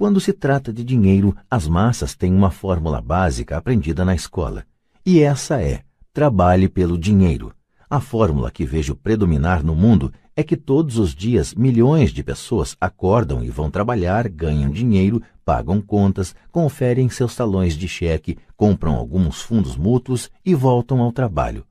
[0.00, 4.64] Quando se trata de dinheiro, as massas têm uma fórmula básica aprendida na escola.
[5.04, 7.52] E essa é: trabalhe pelo dinheiro.
[7.90, 12.74] A fórmula que vejo predominar no mundo é que todos os dias milhões de pessoas
[12.80, 19.42] acordam e vão trabalhar, ganham dinheiro, pagam contas, conferem seus talões de cheque, compram alguns
[19.42, 21.66] fundos mútuos e voltam ao trabalho.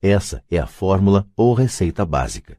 [0.00, 2.56] Essa é a fórmula ou receita básica.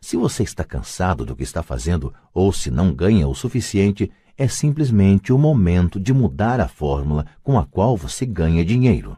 [0.00, 4.48] Se você está cansado do que está fazendo ou se não ganha o suficiente, é
[4.48, 9.14] simplesmente o momento de mudar a fórmula com a qual você ganha dinheiro.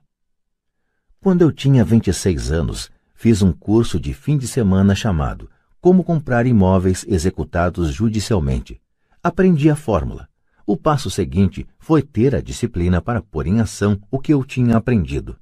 [1.21, 5.49] Quando eu tinha 26 anos, fiz um curso de fim de semana chamado
[5.81, 8.81] Como Comprar Imóveis Executados Judicialmente.
[9.23, 10.29] Aprendi a fórmula.
[10.67, 14.77] O passo seguinte foi ter a disciplina para pôr em ação o que eu tinha
[14.77, 15.37] aprendido.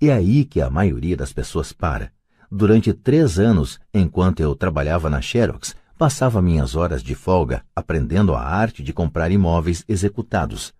[0.00, 2.10] É aí que a maioria das pessoas para.
[2.50, 8.42] Durante três anos, enquanto eu trabalhava na Xerox, Passava minhas horas de folga aprendendo a
[8.42, 10.74] arte de comprar imóveis executados.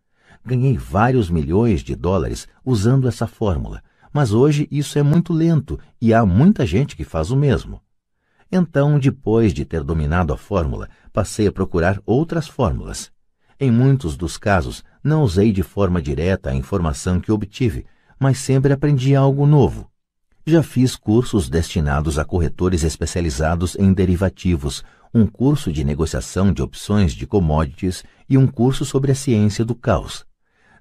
[0.44, 6.12] Ganhei vários milhões de dólares usando essa fórmula, mas hoje isso é muito lento e
[6.12, 7.81] há muita gente que faz o mesmo.
[8.52, 13.11] Então, depois de ter dominado a fórmula, passei a procurar outras fórmulas.
[13.59, 17.87] Em muitos dos casos, não usei de forma direta a informação que obtive,
[18.20, 19.90] mas sempre aprendi algo novo.
[20.48, 24.85] Já fiz cursos destinados a corretores especializados em derivativos,
[25.16, 29.74] um curso de negociação de opções de commodities e um curso sobre a ciência do
[29.74, 30.26] caos.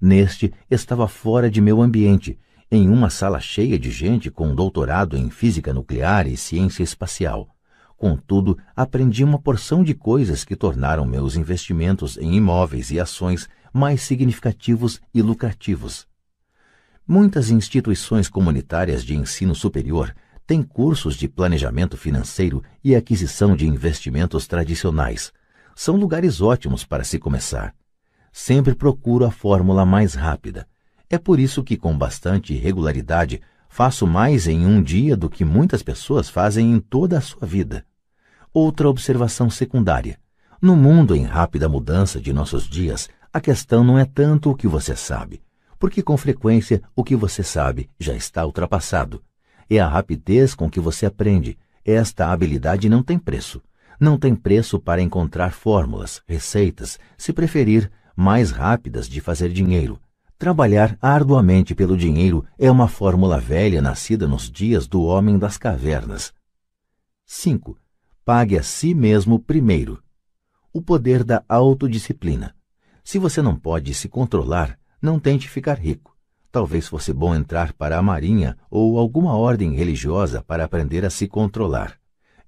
[0.02, 2.38] Neste, estava fora de meu ambiente,
[2.70, 7.48] em uma sala cheia de gente com doutorado em física nuclear e ciência espacial.
[7.96, 14.02] Contudo, aprendi uma porção de coisas que tornaram meus investimentos em imóveis e ações mais
[14.02, 16.06] significativos e lucrativos.
[17.08, 20.14] Muitas instituições comunitárias de ensino superior
[20.48, 25.34] tem cursos de planejamento financeiro e aquisição de investimentos tradicionais.
[25.76, 27.74] São lugares ótimos para se começar.
[28.32, 30.68] Sempre procuro a fórmula mais rápida.
[31.10, 35.82] É por isso que, com bastante regularidade, faço mais em um dia do que muitas
[35.82, 37.84] pessoas fazem em toda a sua vida.
[38.54, 40.20] Outra observação secundária.
[40.62, 44.68] No mundo em rápida mudança de nossos dias, a questão não é tanto o que
[44.68, 45.42] você sabe,
[45.78, 49.22] porque com frequência o que você sabe já está ultrapassado
[49.70, 51.58] é a rapidez com que você aprende.
[51.84, 53.62] Esta habilidade não tem preço.
[54.00, 60.00] Não tem preço para encontrar fórmulas, receitas, se preferir, mais rápidas de fazer dinheiro.
[60.38, 66.34] Trabalhar arduamente pelo dinheiro é uma fórmula velha nascida nos dias do homem das cavernas.
[67.26, 67.78] 5.
[68.26, 70.02] Pague a si mesmo primeiro.
[70.74, 72.54] O poder da autodisciplina.
[73.04, 76.15] Se você não pode se controlar, não tente ficar rico.
[76.56, 81.28] Talvez fosse bom entrar para a marinha ou alguma ordem religiosa para aprender a se
[81.28, 81.98] controlar.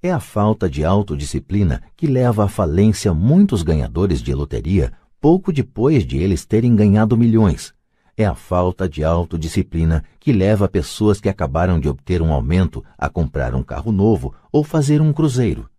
[0.02, 6.06] É a falta de autodisciplina que leva à falência muitos ganhadores de loteria pouco depois
[6.06, 7.74] de eles terem ganhado milhões.
[8.16, 13.10] É a falta de autodisciplina que leva pessoas que acabaram de obter um aumento a
[13.10, 15.70] comprar um carro novo ou fazer um cruzeiro.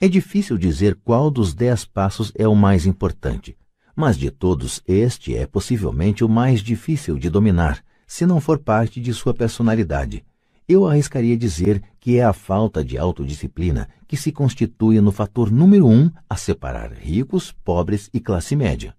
[0.00, 3.56] É difícil dizer qual dos dez passos é o mais importante,
[3.94, 9.00] mas de todos, este é possivelmente o mais difícil de dominar, se não for parte
[9.00, 10.24] de sua personalidade.
[10.66, 15.86] Eu arriscaria dizer que é a falta de autodisciplina que se constitui no fator número
[15.86, 18.94] um a separar ricos, pobres e classe média.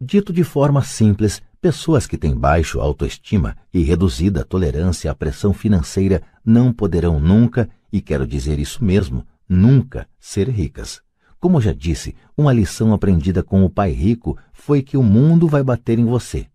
[0.00, 6.22] Dito de forma simples, pessoas que têm baixo autoestima e reduzida tolerância à pressão financeira
[6.44, 11.00] não poderão nunca, e quero dizer isso mesmo, nunca ser ricas.
[11.42, 15.60] Como já disse, uma lição aprendida com o pai rico foi que o mundo vai
[15.60, 16.46] bater em você.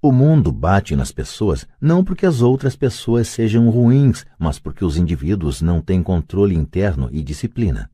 [0.00, 4.96] O mundo bate nas pessoas não porque as outras pessoas sejam ruins, mas porque os
[4.96, 7.90] indivíduos não têm controle interno e disciplina.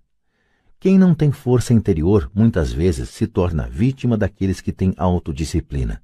[0.78, 6.02] Quem não tem força interior muitas vezes se torna vítima daqueles que têm autodisciplina.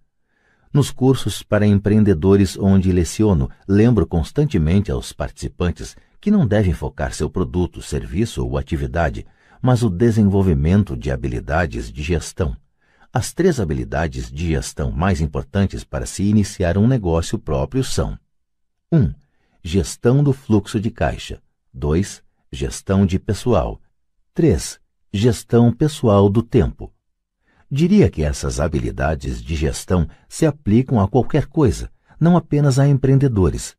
[0.73, 7.29] Nos cursos para empreendedores onde leciono, lembro constantemente aos participantes que não devem focar seu
[7.29, 9.27] produto, serviço ou atividade,
[9.63, 12.57] mas o desenvolvimento de habilidades de gestão.
[13.13, 18.19] As três habilidades de gestão mais importantes para se iniciar um negócio próprio são:
[18.93, 18.99] 1.
[18.99, 19.15] Um,
[19.63, 21.41] gestão do fluxo de caixa.
[21.73, 22.23] 2.
[22.53, 23.81] Gestão de pessoal.
[24.35, 24.79] 3.
[25.13, 26.93] Gestão pessoal do tempo.
[27.71, 31.91] Diria que essas habilidades de gestão se aplicam a qualquer coisa,
[32.21, 33.78] não apenas a empreendedores.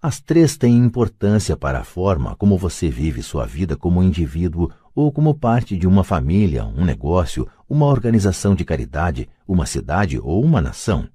[0.00, 5.10] As três têm importância para a forma como você vive sua vida como indivíduo ou
[5.10, 10.60] como parte de uma família, um negócio, uma organização de caridade, uma cidade ou uma
[10.60, 11.08] nação.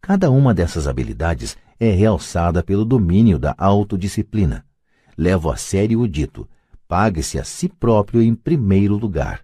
[0.00, 4.64] Cada uma dessas habilidades é realçada pelo domínio da autodisciplina.
[5.16, 6.48] Levo a sério o dito:
[6.88, 9.40] pague-se a si próprio em primeiro lugar.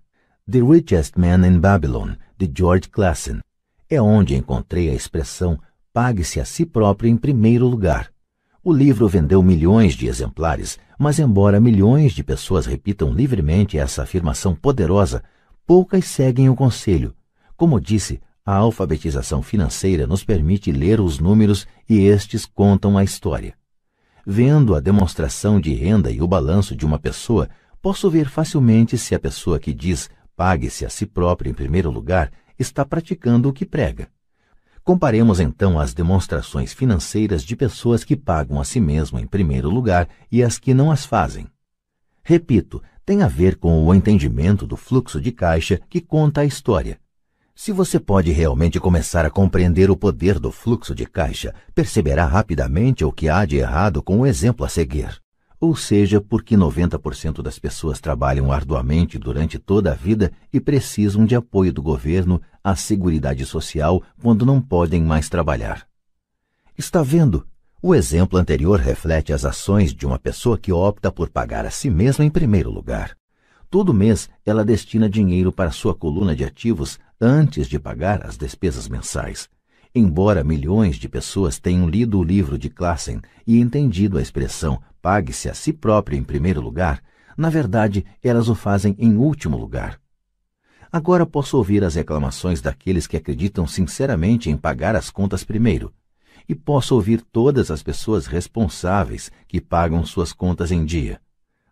[0.51, 3.39] The Richest Man in Babylon, de George Clason.
[3.89, 5.57] É onde encontrei a expressão
[5.93, 8.11] pague-se a si próprio em primeiro lugar.
[8.65, 14.55] O livro vendeu milhões de exemplares, mas embora milhões de pessoas repitam livremente essa afirmação
[14.55, 15.21] poderosa,
[15.67, 17.13] poucas seguem o conselho.
[17.57, 23.55] Como disse, a alfabetização financeira nos permite ler os números e estes contam a história.
[24.25, 27.49] Vendo a demonstração de renda e o balanço de uma pessoa,
[27.81, 32.31] posso ver facilmente se a pessoa que diz pague-se a si própria em primeiro lugar
[32.57, 34.09] está praticando o que prega.
[34.85, 40.09] Comparemos então as demonstrações financeiras de pessoas que pagam a si mesmo em primeiro lugar
[40.31, 41.47] e as que não as fazem.
[42.25, 46.99] Repito, tem a ver com o entendimento do fluxo de caixa que conta a história.
[47.55, 53.05] Se você pode realmente começar a compreender o poder do fluxo de caixa, perceberá rapidamente
[53.05, 55.21] o que há de errado com o exemplo a seguir.
[55.61, 61.37] Ou seja, porque 90% das pessoas trabalham arduamente durante toda a vida e precisam de
[61.37, 65.87] apoio do governo, à seguridade social, quando não podem mais trabalhar.
[66.77, 67.47] Está vendo?
[67.83, 71.91] O exemplo anterior reflete as ações de uma pessoa que opta por pagar a si
[71.91, 73.17] mesma em primeiro lugar.
[73.69, 78.89] Todo mês ela destina dinheiro para sua coluna de ativos antes de pagar as despesas
[78.89, 79.49] mensais.
[79.95, 85.49] Embora milhões de pessoas tenham lido o livro de Classen e entendido a expressão pague-se
[85.49, 87.03] a si próprio em primeiro lugar,
[87.37, 90.02] na verdade elas o fazem em último lugar.
[90.93, 95.93] Agora posso ouvir as reclamações daqueles que acreditam sinceramente em pagar as contas primeiro.
[96.49, 101.21] E posso ouvir todas as pessoas responsáveis que pagam suas contas em dia.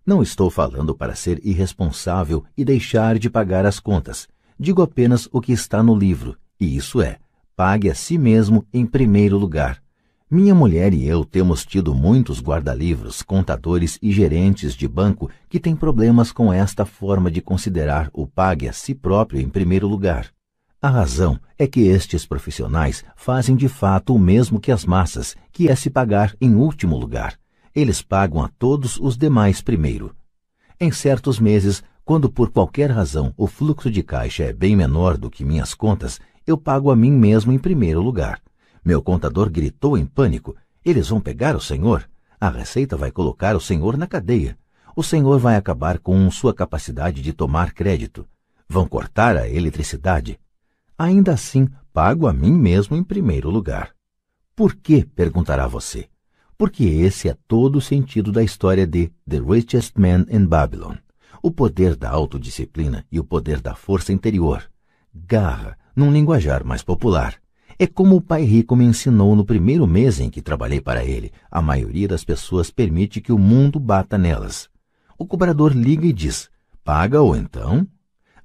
[0.07, 4.27] Não estou falando para ser irresponsável e deixar de pagar as contas
[4.61, 7.19] digo apenas o que está no livro, e isso é:
[7.57, 9.80] pague a si mesmo em primeiro lugar.
[10.33, 15.75] Minha mulher e eu temos tido muitos guarda-livros, contadores e gerentes de banco que têm
[15.75, 20.29] problemas com esta forma de considerar o pague a si próprio em primeiro lugar.
[20.81, 25.69] A razão é que estes profissionais fazem de fato o mesmo que as massas, que
[25.69, 27.37] é se pagar em último lugar.
[27.75, 30.15] Eles pagam a todos os demais primeiro.
[30.79, 35.29] Em certos meses, quando por qualquer razão o fluxo de caixa é bem menor do
[35.29, 38.41] que minhas contas, eu pago a mim mesmo em primeiro lugar.
[38.85, 42.09] Meu contador gritou em pânico: Eles vão pegar o senhor?
[42.41, 44.59] A Receita vai colocar o senhor na cadeia.
[44.97, 48.27] O senhor vai acabar com sua capacidade de tomar crédito.
[48.69, 50.39] Vão cortar a eletricidade.
[50.99, 53.91] Ainda assim, pago a mim mesmo em primeiro lugar.
[54.57, 55.05] Por que?
[55.05, 56.09] perguntará você.
[56.57, 60.97] Porque esse é todo o sentido da história de The Richest Man in Babylon
[61.43, 64.71] o poder da autodisciplina e o poder da força interior.
[65.15, 67.37] Garra, num linguajar mais popular.
[67.83, 71.33] É como o pai rico me ensinou no primeiro mês em que trabalhei para ele.
[71.51, 74.69] A maioria das pessoas permite que o mundo bata nelas.
[75.17, 76.51] O cobrador liga e diz:
[76.85, 77.89] Paga ou então?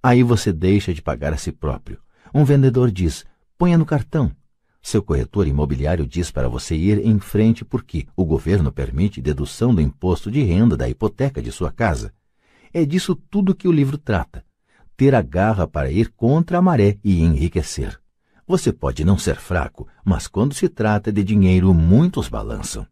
[0.02, 2.00] Aí você deixa de pagar a si próprio.
[2.34, 3.26] Um vendedor diz:
[3.58, 4.32] Ponha no cartão.
[4.82, 9.82] Seu corretor imobiliário diz para você ir em frente porque o governo permite dedução do
[9.82, 12.14] imposto de renda da hipoteca de sua casa.
[12.74, 14.46] É disso tudo que o livro trata.
[14.96, 18.00] Ter a garra para ir contra a maré e enriquecer.
[18.48, 22.86] Você pode não ser fraco, mas quando se trata de dinheiro, muitos balançam.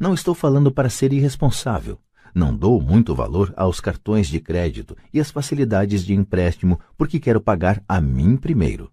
[0.00, 1.98] Não estou falando para ser irresponsável.
[2.34, 7.40] Não dou muito valor aos cartões de crédito e às facilidades de empréstimo porque quero
[7.40, 8.90] pagar a mim primeiro.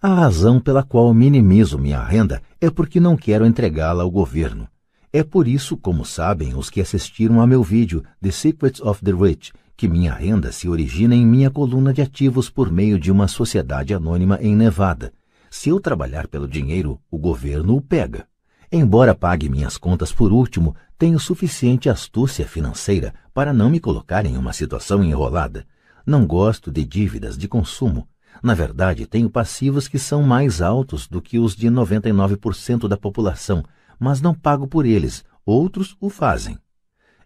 [0.00, 4.68] A razão pela qual minimizo minha renda é porque não quero entregá-la ao governo.
[5.12, 9.12] É por isso, como sabem os que assistiram a meu vídeo The Secrets of the
[9.12, 13.26] Rich, que minha renda se origina em minha coluna de ativos por meio de uma
[13.26, 15.12] sociedade anônima em Nevada.
[15.56, 18.26] Se eu trabalhar pelo dinheiro, o governo o pega.
[18.72, 24.36] Embora pague minhas contas por último, tenho suficiente astúcia financeira para não me colocar em
[24.36, 25.64] uma situação enrolada.
[26.04, 28.08] Não gosto de dívidas de consumo.
[28.42, 33.62] Na verdade, tenho passivos que são mais altos do que os de 99% da população,
[33.96, 36.58] mas não pago por eles, outros o fazem.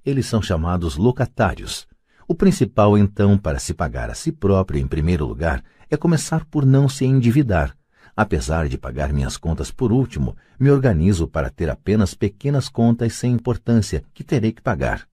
[0.04, 1.88] Eles são chamados locatários.
[2.28, 6.66] O principal, então, para se pagar a si próprio em primeiro lugar, é começar por
[6.66, 7.77] não se endividar.
[8.18, 13.32] Apesar de pagar minhas contas por último, me organizo para ter apenas pequenas contas sem
[13.32, 15.06] importância que terei que pagar.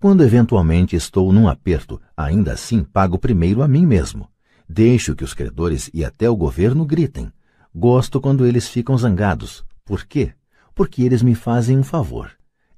[0.00, 4.30] Quando eventualmente estou num aperto, ainda assim pago primeiro a mim mesmo.
[4.66, 7.30] Deixo que os credores e até o governo gritem.
[7.74, 9.62] Gosto quando eles ficam zangados.
[9.84, 10.32] Por quê?
[10.78, 12.30] porque eles me fazem um favor.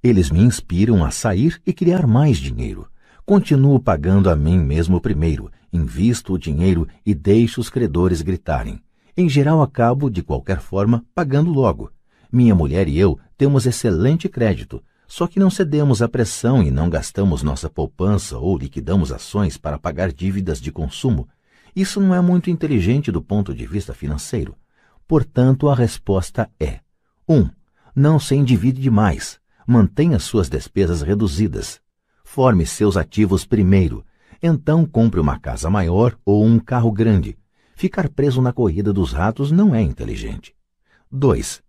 [0.02, 2.88] Eles me inspiram a sair e criar mais dinheiro.
[3.26, 8.80] Continuo pagando a mim mesmo primeiro, invisto o dinheiro e deixo os credores gritarem.
[9.20, 11.92] Em geral, acabo, de qualquer forma, pagando logo.
[12.32, 16.88] Minha mulher e eu temos excelente crédito, só que não cedemos à pressão e não
[16.88, 21.28] gastamos nossa poupança ou liquidamos ações para pagar dívidas de consumo.
[21.76, 24.56] Isso não é muito inteligente do ponto de vista financeiro.
[25.06, 26.80] Portanto, a resposta é:
[27.28, 27.40] 1.
[27.40, 27.50] Um,
[27.94, 29.38] não se endivide demais.
[29.66, 31.78] Mantenha suas despesas reduzidas.
[32.24, 34.02] Forme seus ativos primeiro.
[34.42, 37.36] Então compre uma casa maior ou um carro grande.
[37.80, 40.54] Ficar preso na corrida dos ratos não é inteligente.
[41.10, 41.62] 2.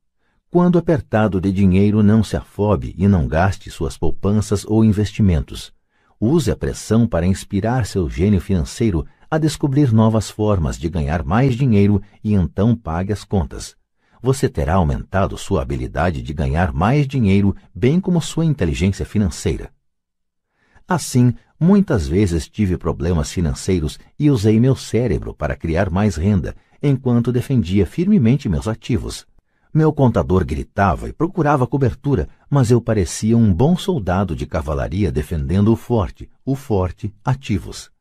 [0.50, 5.72] Quando apertado de dinheiro, não se afobe e não gaste suas poupanças ou investimentos.
[6.20, 11.56] Use a pressão para inspirar seu gênio financeiro a descobrir novas formas de ganhar mais
[11.56, 13.78] dinheiro e então pague as contas
[14.22, 19.72] você terá aumentado sua habilidade de ganhar mais dinheiro, bem como sua inteligência financeira.
[20.88, 27.32] Assim, muitas vezes tive problemas financeiros e usei meu cérebro para criar mais renda, enquanto
[27.32, 29.28] defendia firmemente meus ativos.
[29.72, 35.72] Meu contador gritava e procurava cobertura, mas eu parecia um bom soldado de cavalaria defendendo
[35.72, 37.92] o forte, o forte, ativos.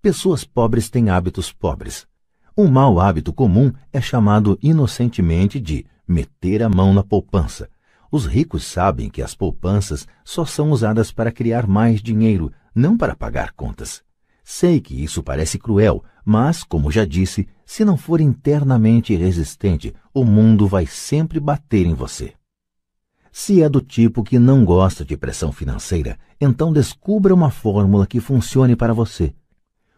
[0.00, 2.06] Pessoas pobres têm hábitos pobres.
[2.56, 7.68] Um mau hábito comum é chamado inocentemente de meter a mão na poupança.
[8.10, 13.14] Os ricos sabem que as poupanças só são usadas para criar mais dinheiro, não para
[13.14, 14.02] pagar contas.
[14.44, 20.24] Sei que isso parece cruel, mas, como já disse, se não for internamente resistente, o
[20.24, 22.34] mundo vai sempre bater em você.
[23.30, 28.20] Se é do tipo que não gosta de pressão financeira, então descubra uma fórmula que
[28.20, 29.34] funcione para você.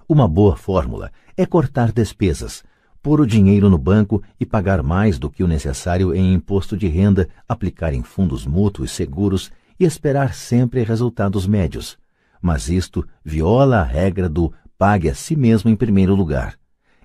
[0.08, 2.62] Uma boa fórmula é cortar despesas,
[3.02, 6.86] pôr o dinheiro no banco e pagar mais do que o necessário em imposto de
[6.86, 9.50] renda, aplicar em fundos mútuos seguros
[9.80, 11.98] e esperar sempre resultados médios.
[12.44, 16.58] Mas isto viola a regra do pague a si mesmo em primeiro lugar.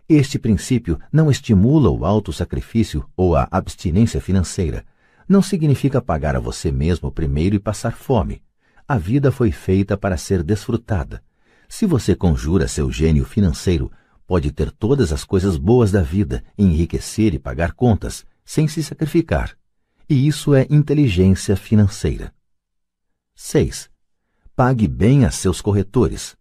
[0.09, 4.83] Este princípio não estimula o alto sacrifício ou a abstinência financeira.
[5.29, 8.43] Não significa pagar a você mesmo primeiro e passar fome.
[8.85, 11.23] A vida foi feita para ser desfrutada.
[11.69, 13.89] Se você conjura seu gênio financeiro,
[14.27, 19.55] pode ter todas as coisas boas da vida, enriquecer e pagar contas, sem se sacrificar.
[20.09, 22.33] E isso é inteligência financeira.
[23.35, 23.89] 6.
[24.59, 26.35] Pague bem a seus corretores.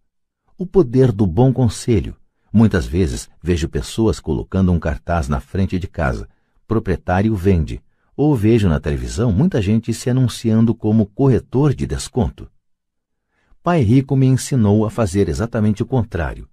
[0.57, 2.17] O poder do bom conselho.
[2.51, 6.27] Muitas vezes vejo pessoas colocando um cartaz na frente de casa:
[6.67, 7.81] proprietário vende.
[8.17, 12.51] Ou vejo na televisão muita gente se anunciando como corretor de desconto.
[13.63, 16.45] Pai Rico me ensinou a fazer exatamente o contrário.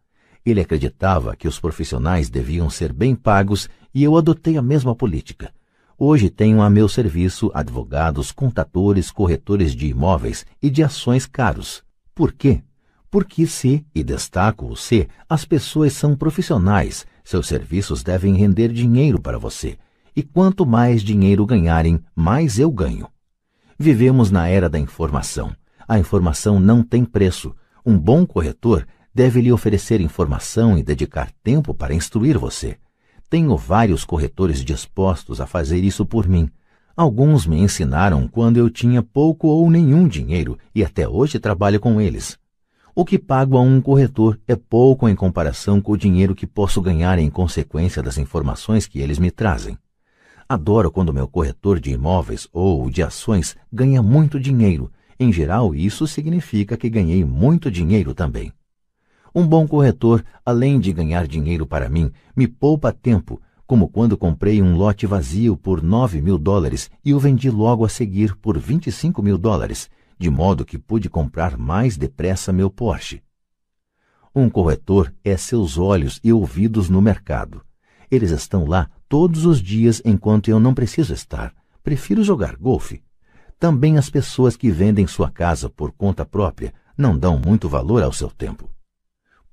[0.45, 5.53] Ele acreditava que os profissionais deviam ser bem pagos e eu adotei a mesma política.
[5.99, 11.83] Hoje tenho a meu serviço advogados, contadores, corretores de imóveis e de ações caros.
[12.15, 12.63] Por quê?
[13.11, 19.19] Porque se, e destaco o se, as pessoas são profissionais, seus serviços devem render dinheiro
[19.19, 19.79] para você.
[20.15, 23.09] E quanto mais dinheiro ganharem, mais eu ganho.
[23.79, 25.57] Vivemos na era da informação.
[25.89, 27.57] A informação não tem preço.
[27.87, 32.77] Um bom corretor deve lhe oferecer informação e dedicar tempo para instruir você.
[33.29, 36.49] Tenho vários corretores dispostos a fazer isso por mim.
[36.97, 42.01] Alguns me ensinaram quando eu tinha pouco ou nenhum dinheiro e até hoje trabalho com
[42.01, 42.39] eles.
[42.95, 46.81] O que pago a um corretor é pouco em comparação com o dinheiro que posso
[46.81, 49.77] ganhar em consequência das informações que eles me trazem.
[50.49, 56.07] Adoro quando meu corretor de imóveis ou de ações ganha muito dinheiro em geral, isso
[56.07, 58.53] significa que ganhei muito dinheiro também.
[59.39, 64.63] Um bom corretor, além de ganhar dinheiro para mim, me poupa tempo, como quando comprei
[64.63, 69.23] um lote vazio por 9 mil dólares e o vendi logo a seguir por 25
[69.23, 73.23] mil dólares, de modo que pude comprar mais depressa meu Porsche.
[74.35, 77.61] Um corretor é seus olhos e ouvidos no mercado.
[78.11, 81.53] Eles estão lá todos os dias enquanto eu não preciso estar.
[81.83, 83.03] Prefiro jogar golfe.
[83.61, 88.15] Também as pessoas que vendem sua casa por conta própria não dão muito valor ao
[88.15, 88.75] seu tempo.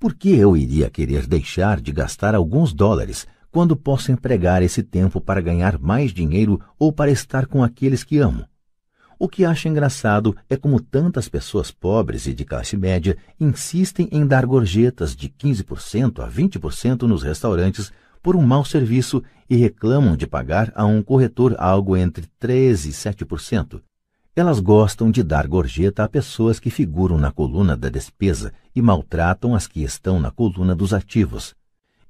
[0.04, 5.22] Por que eu iria querer deixar de gastar alguns dólares quando posso empregar esse tempo
[5.22, 8.46] para ganhar mais dinheiro ou para estar com aqueles que amo?
[9.18, 14.28] O que acho engraçado é como tantas pessoas pobres e de classe média insistem em
[14.28, 17.90] dar gorjetas de 15% a 20% nos restaurantes
[18.22, 22.92] por um mau serviço e reclamam de pagar a um corretor algo entre 13% e
[22.92, 23.82] 7%.
[24.36, 29.54] Elas gostam de dar gorjeta a pessoas que figuram na coluna da despesa e maltratam
[29.54, 31.54] as que estão na coluna dos ativos.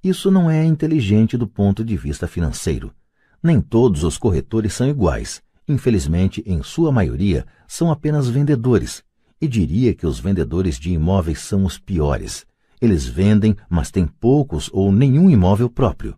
[0.01, 2.93] Isso não é inteligente do ponto de vista financeiro.
[3.41, 5.43] Nem todos os corretores são iguais.
[5.67, 9.03] Infelizmente, em sua maioria, são apenas vendedores.
[9.41, 12.45] E diria que os vendedores de imóveis são os piores.
[12.79, 16.17] Eles vendem, mas têm poucos ou nenhum imóvel próprio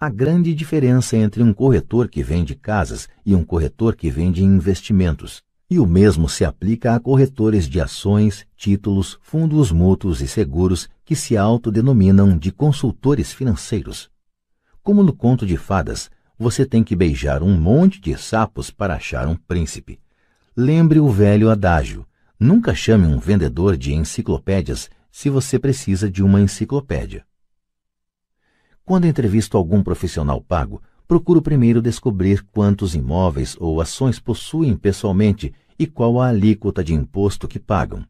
[0.00, 5.42] a grande diferença entre um corretor que vende casas e um corretor que vende investimentos.
[5.68, 11.16] E o mesmo se aplica a corretores de ações, títulos, fundos mútuos e seguros que
[11.16, 14.08] se autodenominam de consultores financeiros.
[14.84, 19.26] Como no conto de fadas, você tem que beijar um monte de sapos para achar
[19.26, 19.98] um príncipe.
[20.56, 22.06] Lembre o velho adágio:
[22.38, 27.27] nunca chame um vendedor de enciclopédias se você precisa de uma enciclopédia.
[28.88, 35.86] Quando entrevisto algum profissional pago, procuro primeiro descobrir quantos imóveis ou ações possuem pessoalmente e
[35.86, 38.02] qual a alíquota de imposto que pagam.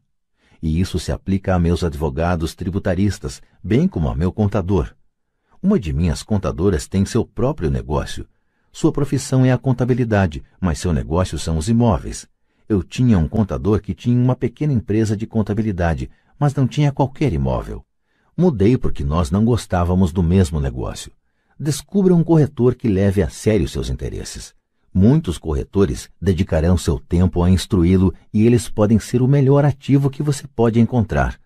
[0.63, 4.95] E isso se aplica a meus advogados tributaristas, bem como a meu contador.
[5.61, 8.25] Uma de minhas contadoras tem seu próprio negócio.
[8.71, 12.25] Sua profissão é a contabilidade, mas seu negócio são os imóveis.
[12.69, 16.09] Eu tinha um contador que tinha uma pequena empresa de contabilidade,
[16.39, 17.83] mas não tinha qualquer imóvel.
[18.39, 21.11] Mudei porque nós não gostávamos do mesmo negócio.
[21.59, 24.55] Descubra um corretor que leve a sério seus interesses.
[24.93, 30.23] Muitos corretores dedicarão seu tempo a instruí-lo e eles podem ser o melhor ativo que
[30.23, 31.37] você pode encontrar.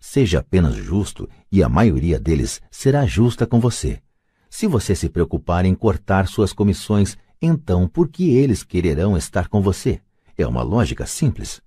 [0.00, 4.00] Seja apenas justo e a maioria deles será justa com você.
[4.48, 9.60] Se você se preocupar em cortar suas comissões, então por que eles quererão estar com
[9.60, 10.00] você?
[10.34, 11.60] É uma lógica simples.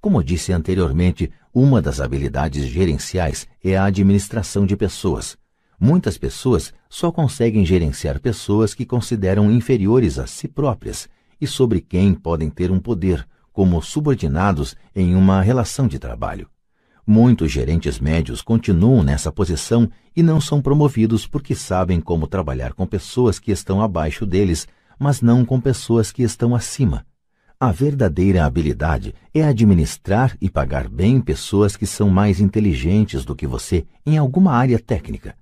[0.00, 5.36] Como disse anteriormente, uma das habilidades gerenciais é a administração de pessoas.
[5.78, 12.14] Muitas pessoas só conseguem gerenciar pessoas que consideram inferiores a si próprias e sobre quem
[12.14, 16.48] podem ter um poder, como subordinados em uma relação de trabalho.
[17.06, 22.86] Muitos gerentes médios continuam nessa posição e não são promovidos porque sabem como trabalhar com
[22.86, 27.04] pessoas que estão abaixo deles, mas não com pessoas que estão acima.
[27.62, 33.46] A verdadeira habilidade é administrar e pagar bem pessoas que são mais inteligentes do que
[33.46, 35.36] você em alguma área técnica.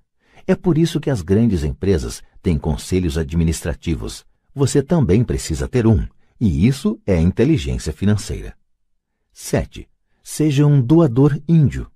[0.45, 4.25] É por isso que as grandes empresas têm conselhos administrativos.
[4.53, 6.05] Você também precisa ter um,
[6.41, 8.53] e isso é inteligência financeira.
[9.31, 9.87] 7.
[10.21, 11.89] Seja um doador índio.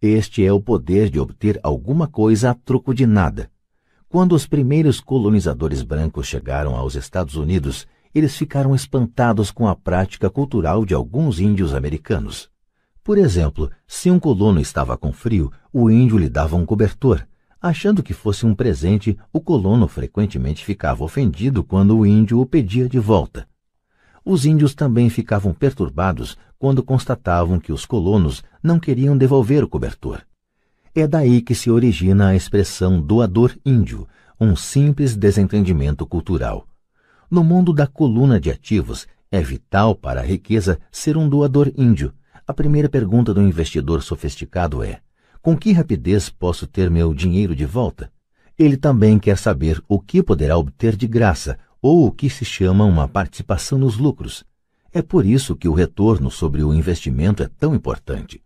[0.00, 3.50] Este é o poder de obter alguma coisa a troco de nada.
[4.08, 10.28] Quando os primeiros colonizadores brancos chegaram aos Estados Unidos, eles ficaram espantados com a prática
[10.28, 12.50] cultural de alguns índios americanos.
[13.02, 17.26] Por exemplo, se um colono estava com frio, o índio lhe dava um cobertor.
[17.60, 22.88] Achando que fosse um presente, o colono frequentemente ficava ofendido quando o índio o pedia
[22.88, 23.46] de volta.
[24.24, 30.22] Os índios também ficavam perturbados quando constatavam que os colonos não queriam devolver o cobertor.
[30.94, 34.06] É daí que se origina a expressão doador índio,
[34.40, 36.66] um simples desentendimento cultural.
[37.30, 42.12] No mundo da coluna de ativos, é vital para a riqueza ser um doador índio.
[42.44, 45.00] A primeira pergunta do investidor sofisticado é:
[45.40, 48.10] com que rapidez posso ter meu dinheiro de volta?
[48.58, 52.84] Ele também quer saber o que poderá obter de graça ou o que se chama
[52.84, 54.44] uma participação nos lucros.
[54.92, 58.42] É por isso que o retorno sobre o investimento é tão importante.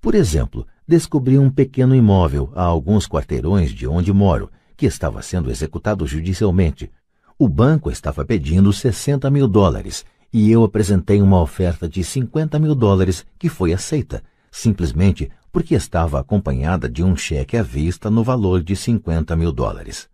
[0.00, 5.52] Por exemplo, descobri um pequeno imóvel a alguns quarteirões de onde moro, que estava sendo
[5.52, 6.90] executado judicialmente,
[7.38, 12.74] o banco estava pedindo 60 mil dólares e eu apresentei uma oferta de 50 mil
[12.74, 18.60] dólares que foi aceita, simplesmente porque estava acompanhada de um cheque à vista no valor
[18.62, 20.08] de 50 mil dólares.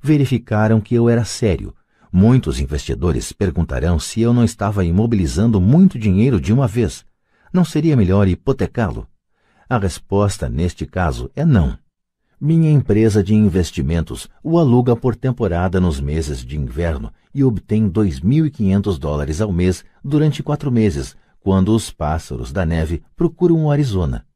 [0.00, 1.74] Verificaram que eu era sério.
[2.12, 7.04] Muitos investidores perguntarão se eu não estava imobilizando muito dinheiro de uma vez.
[7.52, 9.08] Não seria melhor hipotecá-lo?
[9.68, 11.76] A resposta neste caso é não.
[12.44, 18.98] Minha empresa de investimentos o aluga por temporada nos meses de inverno e obtém 2.500
[18.98, 24.26] dólares ao mês durante quatro meses, quando os pássaros da neve procuram o Arizona.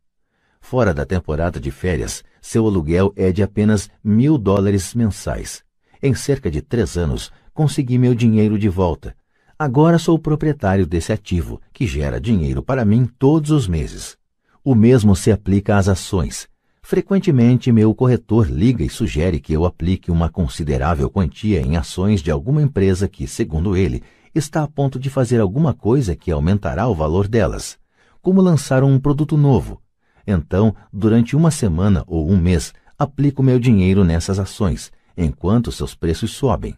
[0.60, 5.64] Fora da temporada de férias, seu aluguel é de apenas mil dólares mensais.
[6.00, 9.16] Em cerca de três anos, consegui meu dinheiro de volta.
[9.58, 14.16] Agora sou proprietário desse ativo, que gera dinheiro para mim todos os meses.
[14.62, 16.48] O mesmo se aplica às ações.
[16.88, 22.30] Frequentemente, meu corretor liga e sugere que eu aplique uma considerável quantia em ações de
[22.30, 26.94] alguma empresa que, segundo ele, está a ponto de fazer alguma coisa que aumentará o
[26.94, 27.76] valor delas,
[28.22, 29.82] como lançar um produto novo.
[30.24, 36.30] Então, durante uma semana ou um mês, aplico meu dinheiro nessas ações, enquanto seus preços
[36.30, 36.76] sobem.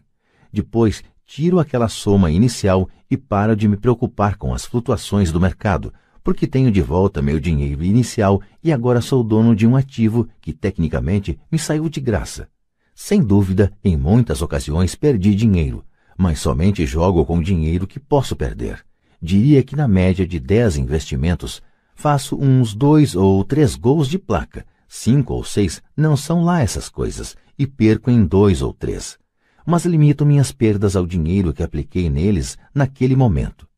[0.51, 5.93] Depois, tiro aquela soma inicial e paro de me preocupar com as flutuações do mercado,
[6.23, 10.53] porque tenho de volta meu dinheiro inicial e agora sou dono de um ativo que
[10.53, 12.47] tecnicamente me saiu de graça.
[12.93, 15.85] Sem dúvida, em muitas ocasiões perdi dinheiro,
[16.17, 18.83] mas somente jogo com dinheiro que posso perder.
[19.21, 21.61] Diria que na média de 10 investimentos,
[21.95, 24.65] faço uns dois ou três gols de placa.
[24.87, 29.19] Cinco ou seis não são lá essas coisas, e perco em dois ou três.
[29.65, 33.68] Mas limito minhas perdas ao dinheiro que apliquei neles naquele momento.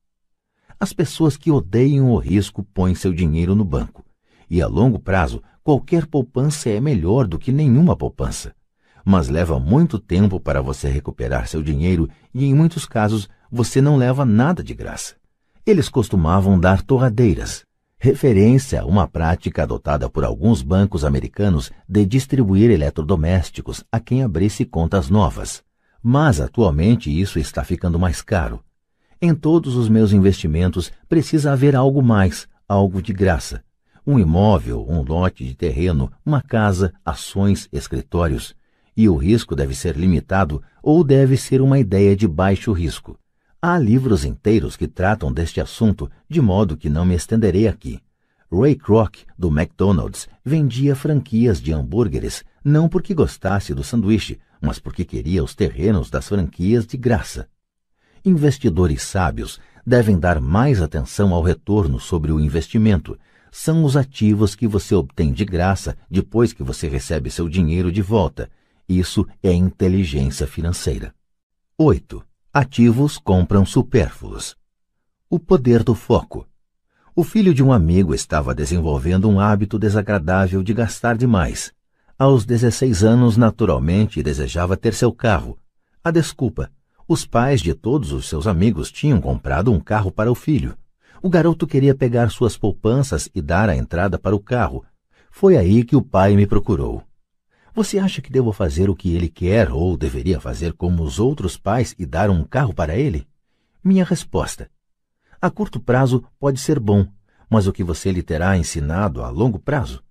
[0.82, 4.04] As pessoas que odeiam o risco põem seu dinheiro no banco.
[4.50, 8.52] E a longo prazo, qualquer poupança é melhor do que nenhuma poupança.
[9.06, 13.96] Mas leva muito tempo para você recuperar seu dinheiro e, em muitos casos, você não
[13.96, 15.14] leva nada de graça.
[15.68, 17.64] Eles costumavam dar torradeiras,
[18.00, 24.66] referência a uma prática adotada por alguns bancos americanos de distribuir eletrodomésticos a quem abrisse
[24.66, 25.62] contas novas.
[26.02, 28.64] Mas atualmente isso está ficando mais caro.
[29.24, 33.64] Em todos os meus investimentos precisa haver algo mais, algo de graça.
[34.06, 38.56] Um imóvel, um lote de terreno, uma casa, ações, escritórios.
[38.98, 43.16] E o risco deve ser limitado ou deve ser uma ideia de baixo risco.
[43.62, 48.00] Há livros inteiros que tratam deste assunto, de modo que não me estenderei aqui.
[48.52, 55.06] Ray Kroc, do McDonald's, vendia franquias de hambúrgueres não porque gostasse do sanduíche, mas porque
[55.06, 57.48] queria os terrenos das franquias de graça.
[58.24, 63.18] Investidores sábios devem dar mais atenção ao retorno sobre o investimento.
[63.52, 68.02] São os ativos que você obtém de graça depois que você recebe seu dinheiro de
[68.02, 68.48] volta.
[68.88, 71.16] Isso é inteligência financeira.
[71.76, 72.24] 8.
[72.54, 74.56] Ativos compram supérfluos.
[75.28, 76.48] O poder do foco.
[77.16, 81.74] O filho de um amigo estava desenvolvendo um hábito desagradável de gastar demais.
[82.20, 85.58] Aos 16 anos, naturalmente, desejava ter seu carro.
[86.04, 86.70] A desculpa
[87.12, 90.78] os pais de todos os seus amigos tinham comprado um carro para o filho.
[91.22, 94.86] O garoto queria pegar suas poupanças e dar a entrada para o carro.
[95.30, 97.04] Foi aí que o pai me procurou.
[97.76, 101.58] Você acha que devo fazer o que ele quer ou deveria fazer como os outros
[101.58, 103.28] pais e dar um carro para ele?
[103.84, 104.70] Minha resposta:
[105.42, 107.06] a curto prazo pode ser bom,
[107.50, 110.02] mas o que você lhe terá ensinado a longo prazo?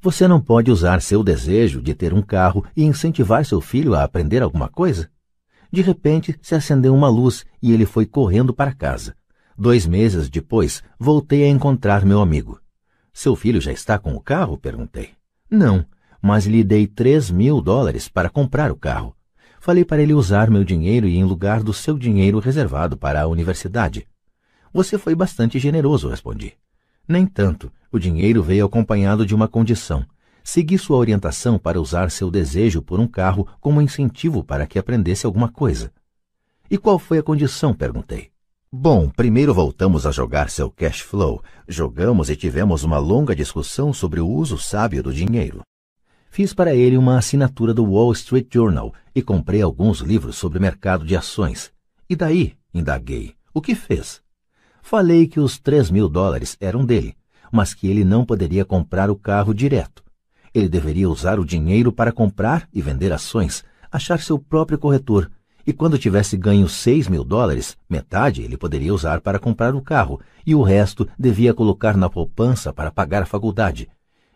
[0.00, 4.02] Você não pode usar seu desejo de ter um carro e incentivar seu filho a
[4.02, 5.08] aprender alguma coisa?
[5.72, 9.14] De repente se acendeu uma luz e ele foi correndo para casa.
[9.56, 12.60] Dois meses depois, voltei a encontrar meu amigo.
[13.12, 14.58] Seu filho já está com o carro?
[14.58, 15.10] perguntei.
[15.50, 15.84] Não,
[16.22, 19.14] mas lhe dei três mil dólares para comprar o carro.
[19.60, 23.26] Falei para ele usar meu dinheiro e em lugar do seu dinheiro reservado para a
[23.26, 24.06] universidade.
[24.72, 26.54] Você foi bastante generoso, respondi.
[27.06, 27.70] Nem tanto.
[27.92, 30.06] O dinheiro veio acompanhado de uma condição
[30.42, 35.26] segui sua orientação para usar seu desejo por um carro como incentivo para que aprendesse
[35.26, 35.92] alguma coisa.
[36.70, 37.74] E qual foi a condição?
[37.74, 38.30] perguntei.
[38.72, 41.42] Bom, primeiro voltamos a jogar seu cash flow.
[41.66, 45.62] Jogamos e tivemos uma longa discussão sobre o uso sábio do dinheiro.
[46.30, 51.04] Fiz para ele uma assinatura do Wall Street Journal e comprei alguns livros sobre mercado
[51.04, 51.72] de ações.
[52.08, 52.54] E daí?
[52.72, 53.34] indaguei.
[53.52, 54.22] O que fez?
[54.80, 57.16] Falei que os três mil dólares eram dele,
[57.50, 60.04] mas que ele não poderia comprar o carro direto.
[60.52, 65.30] Ele deveria usar o dinheiro para comprar e vender ações, achar seu próprio corretor,
[65.66, 70.20] e quando tivesse ganho seis mil dólares, metade ele poderia usar para comprar o carro,
[70.44, 73.88] e o resto devia colocar na poupança para pagar a faculdade.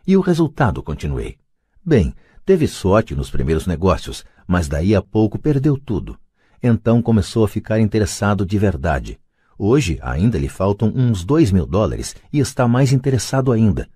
[0.06, 1.36] E o resultado, continuei.
[1.84, 6.16] Bem, teve sorte nos primeiros negócios, mas daí a pouco perdeu tudo.
[6.62, 9.18] Então começou a ficar interessado de verdade.
[9.58, 13.88] Hoje ainda lhe faltam uns dois mil dólares e está mais interessado ainda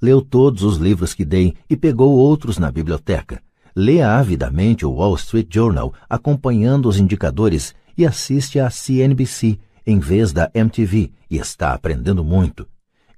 [0.00, 3.42] leu todos os livros que dei e pegou outros na biblioteca.
[3.74, 10.32] Lê avidamente o Wall Street Journal, acompanhando os indicadores, e assiste à CNBC em vez
[10.32, 12.68] da MTV, e está aprendendo muito.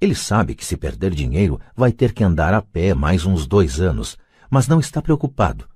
[0.00, 3.80] Ele sabe que se perder dinheiro vai ter que andar a pé mais uns dois
[3.80, 4.18] anos,
[4.50, 5.66] mas não está preocupado.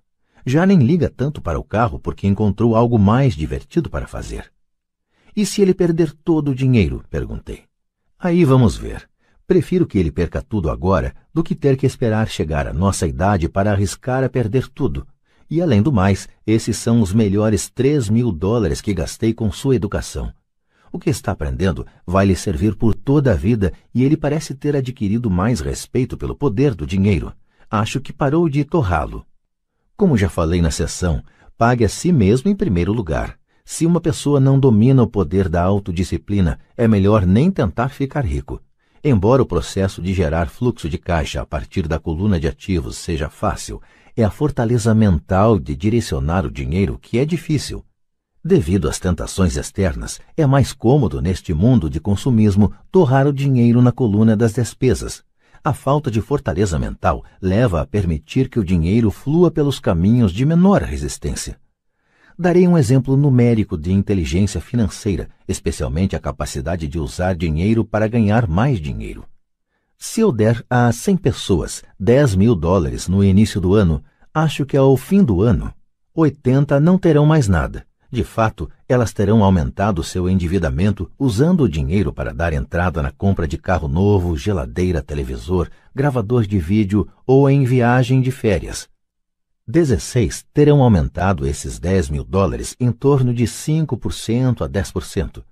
[0.45, 4.53] Já nem liga tanto para o carro porque encontrou algo mais divertido para fazer.
[5.35, 7.03] E se ele perder todo o dinheiro?
[7.09, 7.65] perguntei.
[8.19, 9.09] Aí vamos ver.
[9.53, 13.51] Prefiro que ele perca tudo agora do que ter que esperar chegar à nossa idade
[13.51, 15.07] para arriscar a perder tudo.
[15.51, 19.77] E além do mais, esses são os melhores três mil dólares que gastei com sua
[19.77, 20.33] educação.
[20.91, 24.75] O que está aprendendo vai lhe servir por toda a vida e ele parece ter
[24.75, 27.31] adquirido mais respeito pelo poder do dinheiro.
[27.71, 29.23] Acho que parou de torrá-lo.
[29.99, 31.23] Como já falei na sessão,
[31.59, 33.39] pague a si mesmo em primeiro lugar.
[33.67, 38.59] Se uma pessoa não domina o poder da autodisciplina, é melhor nem tentar ficar rico.
[39.05, 43.29] Embora o processo de gerar fluxo de caixa a partir da coluna de ativos seja
[43.29, 43.83] fácil,
[44.17, 47.85] é a fortaleza mental de direcionar o dinheiro que é difícil.
[48.45, 53.91] Devido às tentações externas, é mais cômodo neste mundo de consumismo torrar o dinheiro na
[53.91, 55.25] coluna das despesas.
[55.65, 60.47] A falta de fortaleza mental leva a permitir que o dinheiro flua pelos caminhos de
[60.47, 61.59] menor resistência.
[62.43, 68.49] Darei um exemplo numérico de inteligência financeira, especialmente a capacidade de usar dinheiro para ganhar
[68.49, 69.25] mais dinheiro.
[69.97, 74.03] Se eu der a 100 pessoas 10 mil dólares no início do ano,
[74.35, 75.73] acho que ao fim do ano,
[76.13, 82.13] 80 não terão mais nada de fato, elas terão aumentado seu endividamento usando o dinheiro
[82.13, 87.65] para dar entrada na compra de carro novo, geladeira, televisor, gravador de vídeo ou em
[87.65, 88.87] viagem de férias.
[89.73, 95.43] 16 terão aumentado esses 10 mil dólares em torno de 5% a 10%.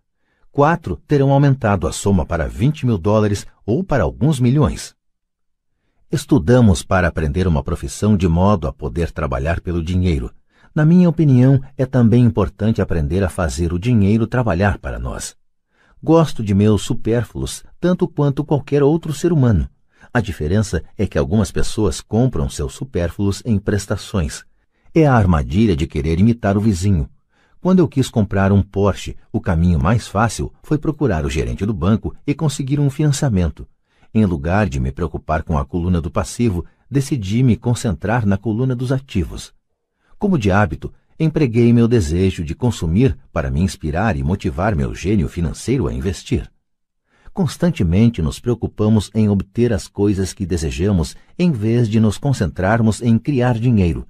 [0.53, 4.95] 4 terão aumentado a soma para 20 mil dólares ou para alguns milhões.
[6.13, 10.31] Estudamos para aprender uma profissão de modo a poder trabalhar pelo dinheiro,
[10.75, 15.35] na minha opinião, é também importante aprender a fazer o dinheiro trabalhar para nós.
[16.01, 19.69] Gosto de meus supérfluos tanto quanto qualquer outro ser humano.
[20.13, 24.45] A diferença é que algumas pessoas compram seus supérfluos em prestações.
[24.93, 27.09] É a armadilha de querer imitar o vizinho.
[27.61, 31.73] Quando eu quis comprar um Porsche, o caminho mais fácil foi procurar o gerente do
[31.73, 33.69] banco e conseguir um financiamento.
[34.13, 38.75] Em lugar de me preocupar com a coluna do passivo, decidi me concentrar na coluna
[38.75, 39.55] dos ativos.
[40.19, 45.29] Como de hábito, empreguei meu desejo de consumir para me inspirar e motivar meu gênio
[45.29, 46.51] financeiro a investir.
[47.33, 53.19] Constantemente nos preocupamos em obter as coisas que desejamos em vez de nos concentrarmos em
[53.19, 54.07] criar dinheiro.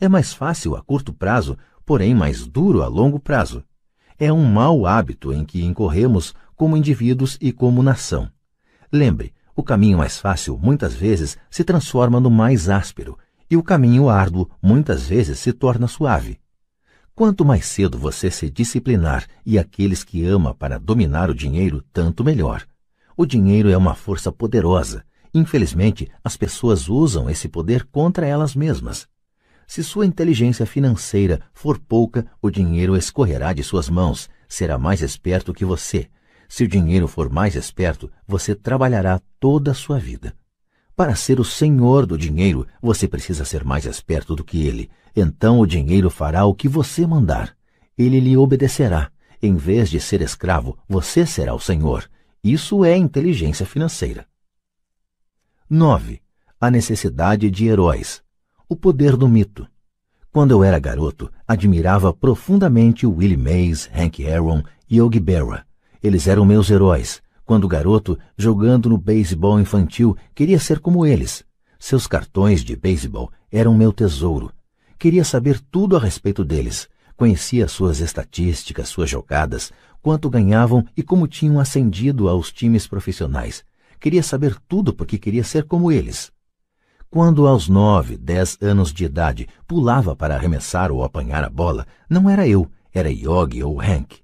[0.00, 1.56] É mais fácil a curto prazo,
[1.86, 3.62] porém mais duro a longo prazo.
[4.18, 8.28] É um mau hábito em que incorremos como indivíduos e como nação.
[8.92, 13.16] Lembre, o caminho mais fácil muitas vezes se transforma no mais áspero
[13.48, 16.40] e o caminho árduo muitas vezes se torna suave.
[17.16, 22.24] Quanto mais cedo você se disciplinar e aqueles que ama para dominar o dinheiro, tanto
[22.24, 22.66] melhor.
[23.16, 25.04] O dinheiro é uma força poderosa.
[25.32, 29.06] Infelizmente, as pessoas usam esse poder contra elas mesmas.
[29.64, 35.54] Se sua inteligência financeira for pouca, o dinheiro escorrerá de suas mãos, será mais esperto
[35.54, 36.08] que você.
[36.48, 40.34] Se o dinheiro for mais esperto, você trabalhará toda a sua vida.
[40.96, 44.88] Para ser o senhor do dinheiro, você precisa ser mais esperto do que ele.
[45.14, 47.56] Então o dinheiro fará o que você mandar.
[47.98, 49.10] Ele lhe obedecerá.
[49.42, 52.08] Em vez de ser escravo, você será o senhor.
[52.42, 54.26] Isso é inteligência financeira.
[55.68, 56.22] 9.
[56.60, 58.22] A necessidade de heróis.
[58.68, 59.66] O poder do mito.
[60.30, 65.66] Quando eu era garoto, admirava profundamente Willie Mays, Hank Aaron e Yogi Berra.
[66.02, 67.22] Eles eram meus heróis.
[67.44, 71.44] Quando garoto, jogando no beisebol infantil, queria ser como eles.
[71.78, 74.50] Seus cartões de beisebol eram meu tesouro.
[74.98, 76.88] Queria saber tudo a respeito deles.
[77.16, 79.70] Conhecia suas estatísticas, suas jogadas,
[80.00, 83.62] quanto ganhavam e como tinham ascendido aos times profissionais.
[84.00, 86.32] Queria saber tudo porque queria ser como eles.
[87.10, 92.28] Quando aos nove, dez anos de idade pulava para arremessar ou apanhar a bola, não
[92.28, 94.23] era eu, era Yogi ou Hank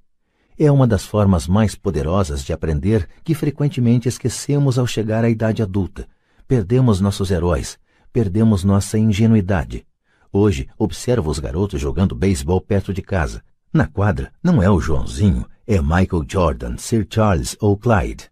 [0.62, 5.62] é uma das formas mais poderosas de aprender que frequentemente esquecemos ao chegar à idade
[5.62, 6.06] adulta.
[6.46, 7.78] Perdemos nossos heróis,
[8.12, 9.86] perdemos nossa ingenuidade.
[10.30, 13.42] Hoje, observo os garotos jogando beisebol perto de casa.
[13.72, 18.30] Na quadra, não é o Joãozinho, é Michael Jordan, Sir Charles ou Clyde.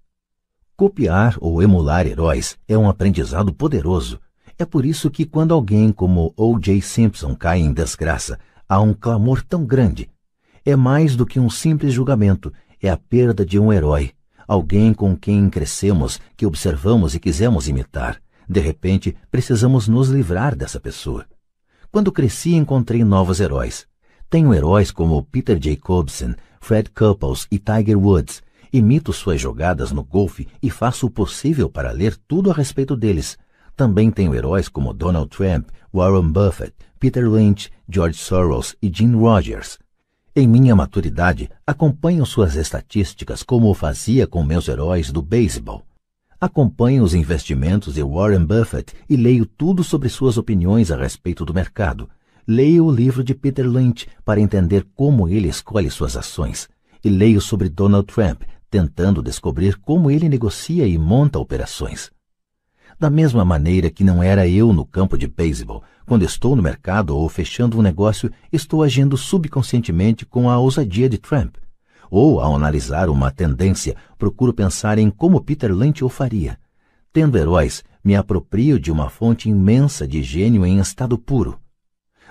[0.76, 4.20] Copiar ou emular heróis é um aprendizado poderoso.
[4.58, 6.82] É por isso que quando alguém como O.J.
[6.82, 10.10] Simpson cai em desgraça, há um clamor tão grande
[10.70, 12.52] é mais do que um simples julgamento,
[12.82, 14.10] é a perda de um herói,
[14.46, 18.20] alguém com quem crescemos, que observamos e quisemos imitar.
[18.46, 21.24] De repente, precisamos nos livrar dessa pessoa.
[21.90, 23.86] Quando cresci, encontrei novos heróis.
[24.28, 28.42] Tenho heróis como Peter Jacobsen, Fred Couples e Tiger Woods.
[28.70, 33.38] Imito suas jogadas no golfe e faço o possível para ler tudo a respeito deles.
[33.74, 39.78] Também tenho heróis como Donald Trump, Warren Buffett, Peter Lynch, George Soros e Jim Rogers.
[40.40, 45.82] Em minha maturidade, acompanho suas estatísticas como o fazia com meus heróis do beisebol.
[46.40, 51.52] Acompanho os investimentos de Warren Buffett e leio tudo sobre suas opiniões a respeito do
[51.52, 52.08] mercado.
[52.46, 56.68] Leio o livro de Peter Lynch para entender como ele escolhe suas ações.
[57.02, 62.12] E leio sobre Donald Trump, tentando descobrir como ele negocia e monta operações.
[62.98, 67.16] Da mesma maneira que não era eu no campo de beisebol, quando estou no mercado
[67.16, 71.56] ou fechando um negócio, estou agindo subconscientemente com a ousadia de Trump.
[72.10, 76.58] Ou, ao analisar uma tendência, procuro pensar em como Peter Lynch o faria.
[77.12, 81.60] Tendo heróis, me aproprio de uma fonte imensa de gênio em estado puro.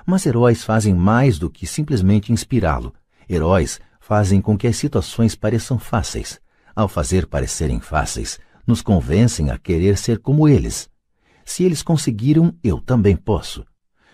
[0.06, 2.94] Mas heróis fazem mais do que simplesmente inspirá-lo.
[3.30, 6.42] Heróis fazem com que as situações pareçam fáceis.
[6.76, 10.90] Ao fazer parecerem fáceis, nos convencem a querer ser como eles.
[11.46, 13.66] Se eles conseguiram, eu também posso.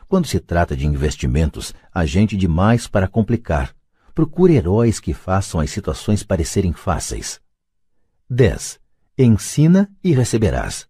[0.08, 3.76] Quando se trata de investimentos, há gente demais para complicar.
[4.14, 7.42] Procure heróis que façam as situações parecerem fáceis.
[8.30, 8.80] 10.
[9.18, 10.88] Ensina e receberás.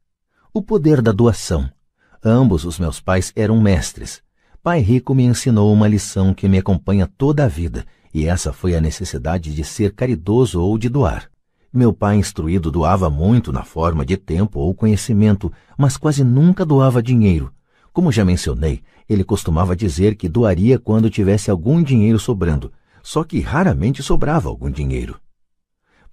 [0.53, 1.71] O poder da doação.
[2.21, 4.21] Ambos os meus pais eram mestres.
[4.61, 8.75] Pai Rico me ensinou uma lição que me acompanha toda a vida, e essa foi
[8.75, 11.32] a necessidade de ser caridoso ou de doar.
[11.75, 17.01] Meu pai instruído doava muito na forma de tempo ou conhecimento, mas quase nunca doava
[17.01, 17.51] dinheiro.
[17.91, 22.71] Como já mencionei, ele costumava dizer que doaria quando tivesse algum dinheiro sobrando,
[23.01, 25.19] só que raramente sobrava algum dinheiro.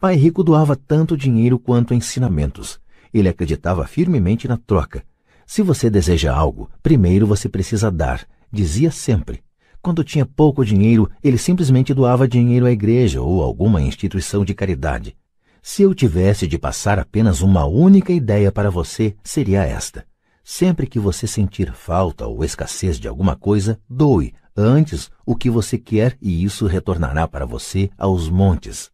[0.01, 2.81] Pai Rico doava tanto dinheiro quanto ensinamentos.
[3.13, 5.05] Ele acreditava firmemente na troca.
[5.45, 9.43] Se você deseja algo, primeiro você precisa dar, dizia sempre.
[9.83, 15.15] Quando tinha pouco dinheiro, ele simplesmente doava dinheiro à igreja ou alguma instituição de caridade.
[15.63, 20.07] Se eu tivesse de passar apenas uma única ideia para você, seria esta.
[20.43, 25.79] Sempre que você sentir falta ou escassez de alguma coisa, doe antes o que você
[25.79, 28.91] quer e isso retornará para você aos montes.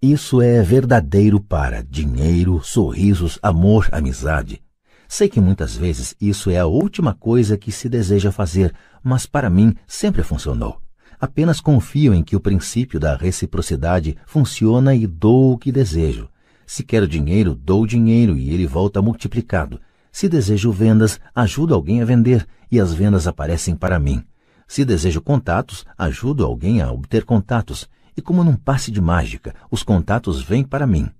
[0.00, 4.62] Isso é verdadeiro para dinheiro, sorrisos, amor, amizade.
[5.06, 9.50] Sei que muitas vezes isso é a última coisa que se deseja fazer, mas para
[9.50, 10.80] mim sempre funcionou.
[11.20, 16.28] Apenas confio em que o princípio da reciprocidade funciona e dou o que desejo.
[16.66, 19.78] Se quero dinheiro, dou dinheiro e ele volta multiplicado.
[20.10, 24.24] Se desejo vendas, ajudo alguém a vender e as vendas aparecem para mim.
[24.66, 27.88] Se desejo contatos, ajudo alguém a obter contatos.
[28.16, 31.10] E como num passe de mágica, os contatos vêm para mim.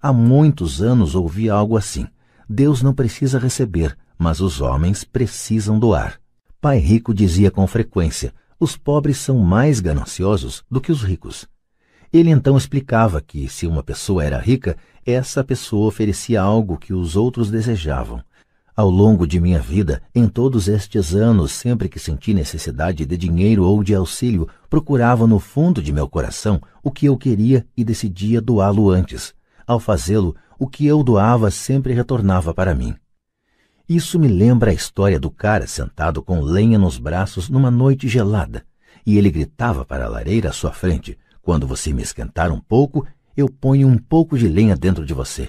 [0.00, 2.06] Há muitos anos ouvi algo assim.
[2.48, 6.18] Deus não precisa receber, mas os homens precisam doar.
[6.60, 11.48] Pai Rico dizia com frequência: os pobres são mais gananciosos do que os ricos.
[12.12, 17.16] Ele então explicava que, se uma pessoa era rica, essa pessoa oferecia algo que os
[17.16, 18.22] outros desejavam.
[18.76, 23.64] Ao longo de minha vida, em todos estes anos, sempre que senti necessidade de dinheiro
[23.64, 28.40] ou de auxílio, procurava no fundo de meu coração o que eu queria e decidia
[28.40, 29.34] doá-lo antes.
[29.66, 32.94] Ao fazê-lo, o que eu doava sempre retornava para mim.
[33.90, 38.64] Isso me lembra a história do cara sentado com lenha nos braços numa noite gelada,
[39.04, 43.04] e ele gritava para a lareira à sua frente: Quando você me esquentar um pouco,
[43.36, 45.48] eu ponho um pouco de lenha dentro de você.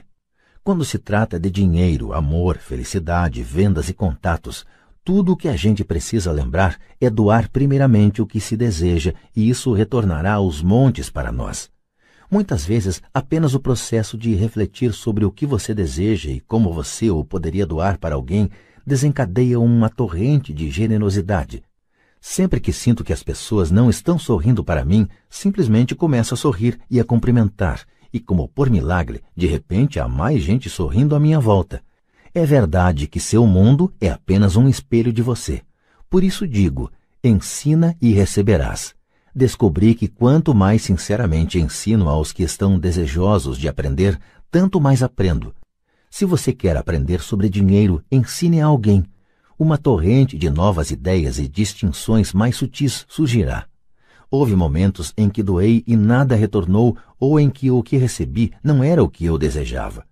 [0.63, 4.65] Quando se trata de dinheiro, amor, felicidade, vendas e contatos,
[5.03, 9.51] tudo o que a gente precisa lembrar é doar primeiramente o que se deseja, e
[9.51, 11.69] isso retornará aos montes para nós.
[12.31, 17.11] Muitas vezes, apenas o processo de refletir sobre o que você deseja e como você
[17.11, 18.49] o poderia doar para alguém
[18.87, 21.61] desencadeia uma torrente de generosidade.
[22.21, 26.79] Sempre que sinto que as pessoas não estão sorrindo para mim, simplesmente começo a sorrir
[26.89, 31.39] e a cumprimentar, e como por milagre, de repente há mais gente sorrindo à minha
[31.39, 31.83] volta.
[32.33, 35.63] É verdade que seu mundo é apenas um espelho de você.
[36.09, 36.89] Por isso digo:
[37.21, 38.95] ensina e receberás
[39.35, 44.19] descobri que quanto mais sinceramente ensino aos que estão desejosos de aprender,
[44.49, 45.53] tanto mais aprendo.
[46.09, 49.05] Se você quer aprender sobre dinheiro, ensine a alguém.
[49.57, 53.65] Uma torrente de novas ideias e distinções mais sutis surgirá.
[54.29, 58.83] Houve momentos em que doei e nada retornou, ou em que o que recebi não
[58.83, 60.05] era o que eu desejava.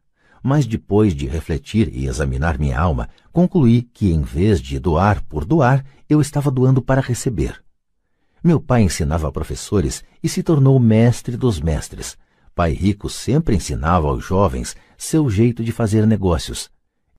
[0.44, 5.44] Mas depois de refletir e examinar minha alma, concluí que, em vez de doar por
[5.44, 7.62] doar, eu estava doando para receber.
[8.44, 12.18] Meu pai ensinava professores e se tornou mestre dos mestres.
[12.56, 16.70] Pai Rico sempre ensinava aos jovens seu jeito de fazer negócios.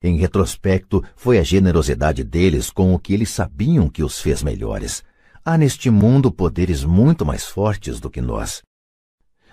[0.03, 5.03] Em retrospecto, foi a generosidade deles com o que eles sabiam que os fez melhores.
[5.45, 8.63] Há neste mundo poderes muito mais fortes do que nós.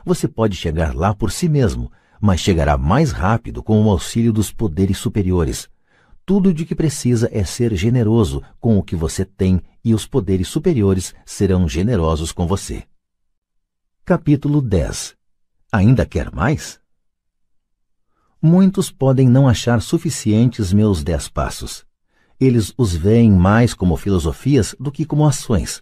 [0.05, 1.91] Você pode chegar lá por si mesmo,
[2.21, 5.67] mas chegará mais rápido com o auxílio dos poderes superiores.
[6.27, 10.49] Tudo de que precisa é ser generoso com o que você tem e os poderes
[10.49, 12.83] superiores serão generosos com você.
[14.03, 15.15] Capítulo 10
[15.71, 16.81] Ainda quer mais?
[18.41, 21.85] Muitos podem não achar suficientes meus dez passos.
[22.37, 25.81] Eles os veem mais como filosofias do que como ações.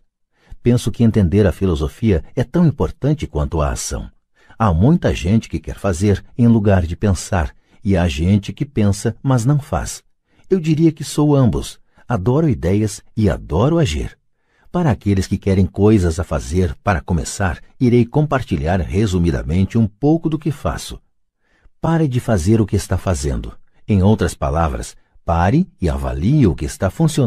[0.62, 4.12] Penso que entender a filosofia é tão importante quanto a ação.
[4.60, 7.52] Há muita gente que quer fazer em lugar de pensar,
[7.84, 10.06] e há gente que pensa, mas não faz.
[10.50, 11.80] Eu diria que sou ambos.
[12.08, 14.18] Adoro ideias e adoro agir.
[14.72, 20.38] Para aqueles que querem coisas a fazer para começar, irei compartilhar resumidamente um pouco do
[20.38, 21.00] que faço.
[21.82, 23.54] Pare de fazer o que está fazendo.
[23.88, 27.24] Em outras palavras, pare e avalie o que está funcionando